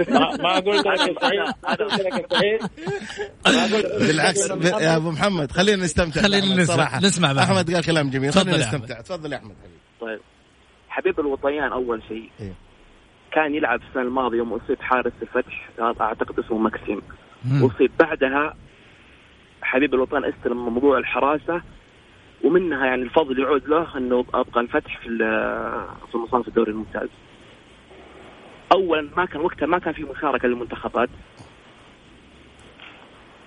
[0.10, 2.30] ما, قلت لك سعيد ما قلت لك
[4.08, 7.04] بالعكس ب- يا أبو محمد خلينا نستمتع خلينا نسمع-.
[7.04, 7.50] نسمع بأحمد.
[7.58, 8.66] أحمد قال كلام جميل تفضل خلينا.
[8.66, 10.20] نستمتع تفضل يا أحمد حبيبي طيب
[10.90, 12.54] حبيب الوطيان أول شيء إيه.
[13.32, 15.70] كان يلعب السنة الماضية يوم اصيب حارس الفتح
[16.02, 17.02] أعتقد اسمه مكسيم
[17.46, 17.66] مم.
[17.66, 18.56] اصيب بعدها
[19.62, 21.62] حبيب الوطن استلم موضوع الحراسة
[22.44, 25.08] ومنها يعني الفضل يعود له إنه أبقى الفتح في
[26.12, 27.10] في مصاف الدوري الممتاز.
[28.72, 31.10] اولا ما كان وقتها ما كان في مشاركة للمنتخبات.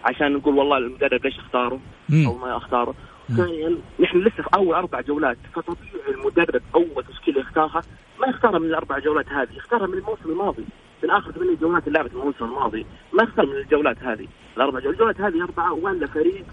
[0.05, 1.81] عشان نقول والله المدرب ليش اختاره.
[2.27, 2.95] أو ما اختاره.
[3.37, 7.83] ثانيا نحن لسه في أول أربع جولات فطبيعي المدرب أول تشكيلة يختارها
[8.21, 10.65] ما يختارها من الأربع جولات هذه يختارها من الموسم الماضي
[11.05, 14.27] من آخر ثمان جولات اللي لعبت الموسم الماضي ما يختار من الجولات هذه.
[14.57, 16.45] الأربع جولات الجولات هذه أربعة ولا فريق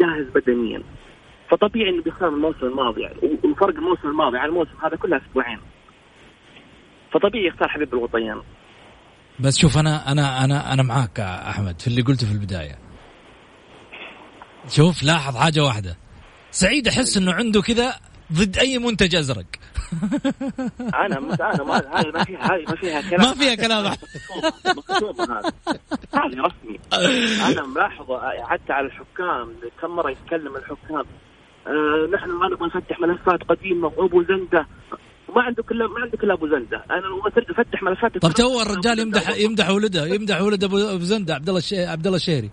[0.00, 0.82] جاهز بدنيا.
[1.48, 5.58] فطبيعي إنه بيختار من الموسم الماضي يعني وفرق الموسم الماضي عن الموسم هذا كلها أسبوعين.
[7.12, 8.42] فطبيعي يختار حبيب الوطيان
[9.40, 12.78] بس شوف أنا أنا أنا أنا معاك أحمد في اللي قلته في البداية.
[14.68, 15.96] شوف لاحظ حاجة واحدة.
[16.50, 17.94] سعيد أحس إنه عنده كذا
[18.32, 19.46] ضد أي منتج أزرق.
[21.04, 23.20] أنا مش أنا ما هذه ما فيها هذه ما فيها كلام.
[23.20, 23.86] ما فيها كلام.
[26.14, 26.80] هذه رسمي.
[27.48, 31.04] أنا ملاحظة حتى على الحكام كم مرة يتكلم الحكام.
[31.66, 34.66] آه نحن ما نبغى نفتح ملفات قديمة وأبو زنده
[35.36, 36.84] ما عنده كلا ما عنده كلا أبو زندة.
[36.90, 41.34] أنا لو ترجع فتح ملفات طب تو الرجال يمدح يمدح ولده يمدح ولد ابو زندة
[41.34, 41.62] عبد الله.
[41.72, 42.50] عبد الله الشهري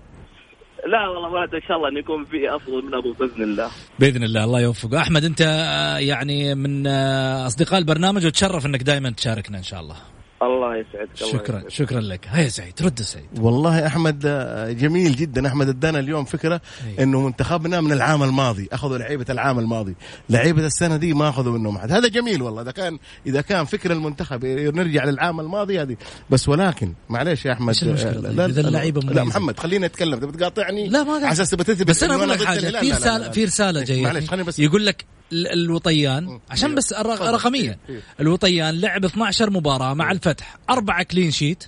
[0.87, 3.69] لا والله ولد إن شاء الله إنه يكون في أفضل من أبو بإذن الله.
[3.99, 5.01] بإذن الله الله يوفقه.
[5.01, 9.95] أحمد أنت آه، يعني من آه، أصدقاء البرنامج وتشرف إنك دائما تشاركنا إن شاء الله.
[10.41, 11.69] الله يسعدك الله شكرا يسعدك.
[11.69, 16.61] شكرا لك هيا سعيد رد سعيد والله أحمد آه، جميل جدا أحمد أدانا اليوم فكرة
[16.97, 17.03] أي.
[17.03, 19.95] إنه منتخبنا من العام الماضي أخذوا لعيبة العام الماضي
[20.29, 23.91] لعيبة السنة دي ما أخذوا منهم أحد هذا جميل والله إذا كان إذا كان فكر
[23.91, 25.97] المنتخب نرجع للعام الماضي هذه
[26.29, 29.23] بس ولكن معلش يا أحمد آه، طيب؟ إذا اللعيبة لا مميزة.
[29.23, 31.23] محمد خلينا نتكلم تبي تقاطعني لا ما قاعد.
[31.23, 32.59] على أساس تبي تثبت بس أنا أقول لك حاجة.
[32.59, 33.31] في لا، لا، رساله لا.
[33.31, 36.93] في رسالة جاية معلش خليني بس يقول لك ال- الوطيان عشان بس.
[36.93, 37.99] رقميا إيه.
[38.19, 41.63] الوطيان لعب 12 مباراة مع الفتح أربعة كلين شيت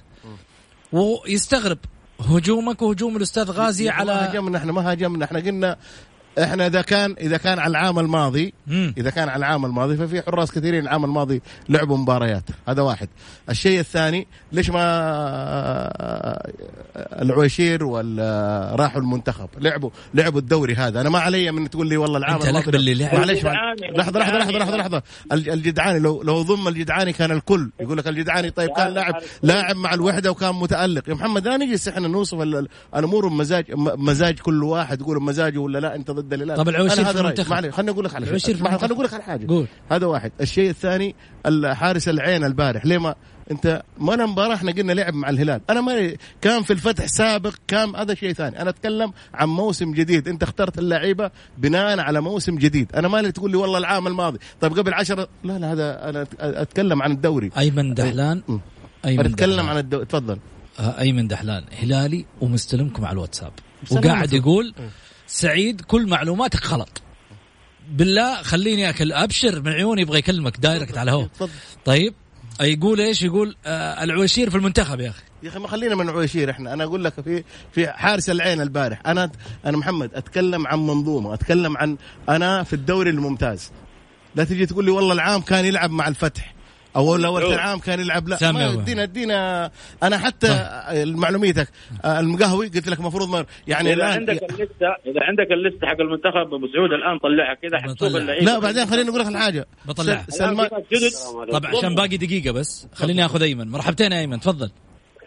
[0.92, 1.78] ويستغرب
[2.20, 5.78] هجومك وهجوم الأستاذ غازي ما على هاجمنا إحنا ما هاجمنا إحنا قلنا
[6.44, 8.94] إحنا إذا كان إذا كان على العام الماضي مم.
[8.98, 12.44] إذا كان على العام الماضي ففي حراس كثيرين العام الماضي لعبوا مباريات.
[12.68, 13.10] هذا واحد.
[13.50, 14.80] الشيء الثاني ليش ما
[17.22, 22.18] العويشير ولا راحوا المنتخب لعبوا لعبوا الدوري هذا؟ أنا ما علي من تقول لي والله
[22.18, 23.16] العام الماضي باللي لعب.
[23.16, 24.78] معلش لحظة لحظة لحظة لحظة الجدعاني.
[24.78, 25.02] لحظة.
[25.32, 27.70] الج- الجدعاني لو لو ضم الجدعاني كان الكل.
[27.80, 31.10] يقول لك الجدعاني طيب كان لاعب لاعب مع الوحدة وكان متألق.
[31.10, 35.80] يا محمد لا نجلس إحنا نوصف ال- الأمور بمزاج مزاج كل واحد يقول مزاجه ولا
[35.80, 37.20] لا أنت ضد الهلال طب في هذا.
[37.20, 37.50] المنتخب.
[37.50, 38.56] معلش خليني أقول لك على شيء.
[38.56, 39.48] خليني أقول لك على حاجة.
[39.48, 39.68] قول.
[39.92, 40.32] هذا واحد.
[40.42, 41.16] الشيء الثاني
[41.46, 42.86] الحارس العين البارح.
[42.86, 43.16] ليه ما
[43.52, 45.62] أنت ما أنا مباراه إحنا قلنا لعب مع الهلال.
[45.70, 48.62] أنا ما كان في الفتح سابق كان هذا شيء ثاني.
[48.62, 50.28] أنا أتكلم عن موسم جديد.
[50.28, 52.96] أنت اخترت اللعيبة بناء على موسم جديد.
[52.96, 54.40] أنا ما لي تقول لي والله العام الماضي.
[54.62, 57.52] طيب قبل عشرة لا لا هذا أنا أتكلم عن الدوري.
[57.58, 58.58] أيمن دحلان م.
[59.06, 59.70] أيمن أتكلم.
[59.70, 60.38] عن الدوري تفضل.
[60.80, 63.52] آه، أيمن دحلان هلالي ومستلمكم على الواتساب.
[63.92, 64.34] وقاعد.
[64.34, 64.74] يقول
[65.30, 67.02] سعيد كل معلوماتك غلط
[67.92, 71.26] بالله خليني أكل أبشر من عيوني يبغى يكلمك دايركت على هو.
[71.26, 71.50] تفضل.
[71.86, 72.14] طيب
[72.62, 75.24] يقول إيش؟ يقول آه العويشير في المنتخب يا أخي.
[75.44, 76.74] يا أخي ما خلينا من عويشير إحنا.
[76.74, 79.02] أنا أقول لك في في حارس العين البارح.
[79.06, 79.32] أنا
[79.66, 81.98] أنا محمد أتكلم عن منظومة أتكلم عن
[82.30, 83.72] أنا في الدوري الممتاز.
[84.36, 86.56] لا تجي تقول لي والله العام كان يلعب مع الفتح.
[86.96, 88.52] أو لو العام كان يلعب لا.
[88.52, 88.74] ما.
[88.74, 89.72] ادينا ادينا
[90.04, 90.48] أنا حتى
[91.06, 91.68] معلوميتك
[92.06, 96.00] آه، المقهوي قلت لك المفروض ما يعني إذا الآن عندك اللستة إذا عندك اللستة حق
[96.02, 98.16] المنتخب أبو سعود الآن طلعها كذا حتشوف.
[98.16, 98.46] اللعيبة.
[98.46, 99.66] لا بعدين خليني أقول لك الحاجة.
[99.86, 100.26] بطلعها.
[100.30, 101.12] سل- سلمان جدد
[101.52, 102.88] طب عشان باقي دقيقة بس.
[102.94, 103.68] خليني آخذ أيمن.
[103.68, 104.72] مرحبتين يا أيمن تفضل.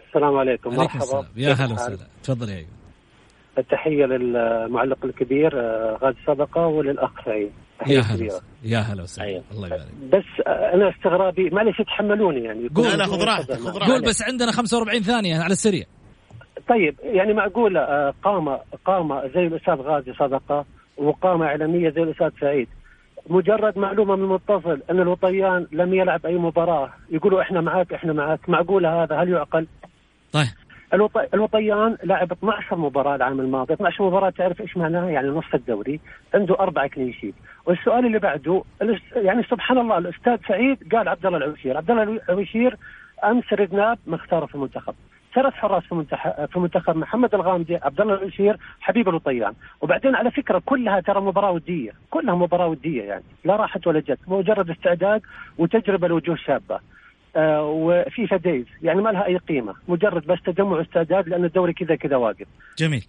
[0.07, 0.75] السلام عليكم.
[0.75, 1.03] مرحبا.
[1.03, 1.25] السلام.
[1.35, 1.97] يا هلا وسهلا.
[2.23, 2.67] تفضل يا أيمن.
[3.57, 7.51] التحية للمعلق الكبير آه، غازي صدقة وللأخ سعيد.
[7.79, 8.41] تحية يا هلا كبيرة.
[8.63, 9.43] يا هلا وسهلا أيوة.
[9.51, 12.85] الله يبارك بس أنا استغرابي معلش يتحملوني يعني قول.
[12.85, 15.85] لا لا خذ راحتك خذ راحتك قول بس عندنا 45 ثانية على السريع
[16.69, 20.65] طيب يعني معقوله آه، قامه قامه زي الأستاذ غازي صدقة
[20.97, 22.67] وقامه إعلامية زي الأستاذ سعيد
[23.29, 28.49] مجرد معلومة من المتصل أن الوطيان لم يلعب أي مباراة يقولوا إحنا معاك إحنا معاك
[28.49, 29.67] معقولة هذا هل يعقل؟
[30.31, 30.47] طيب.
[31.33, 33.73] الوطيان لعب 12 مباراة العام الماضي.
[33.73, 35.99] 12 مباراة تعرف إيش معناها؟ يعني نصف الدوري.
[36.33, 37.35] عنده أربع كلين شيت
[37.65, 38.63] والسؤال اللي بعده
[39.15, 42.77] يعني سبحان الله الأستاذ سعيد قال عبد الله العويشير عبد الله العويشير
[43.23, 44.93] أمس رجناب مختاره في المنتخب.
[45.35, 49.53] ثلاث حراس في منتخب في منتخب محمد الغامدي عبد الله العشير حبيب الوطيان.
[49.81, 51.91] وبعدين على فكرة كلها ترى مباراة ودية.
[52.09, 53.23] كلها مباراة ودية يعني.
[53.45, 54.19] لا راحت ولا جت.
[54.27, 55.21] مجرد استعداد
[55.57, 56.79] وتجربة لوجوه شابة.
[57.37, 59.73] وفيفا دايز يعني ما لها أي قيمة.
[59.87, 63.05] مجرد بس تجمع استعداد لأن الدوري كذا كذا واقف جميل.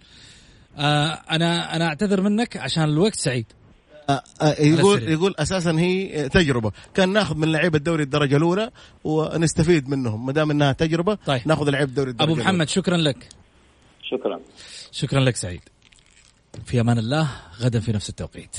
[0.77, 3.45] آه أنا أنا أعتذر منك عشان الوقت سعيد.
[4.09, 5.03] آه، آه، يقول.
[5.03, 6.71] يقول أساسا هي تجربة.
[6.93, 8.71] كان ناخذ من لعيبة الدوري الدرجة الأولى
[9.03, 11.41] ونستفيد منهم ما دام إنها تجربة طيب.
[11.45, 13.29] ناخذ لعيبة الدوري الدرجة أبو محمد شكرا لك.
[14.03, 14.39] شكرا.
[14.91, 15.61] شكرا لك سعيد.
[16.65, 17.29] في أمان الله
[17.61, 18.57] غدا في نفس التوقيت.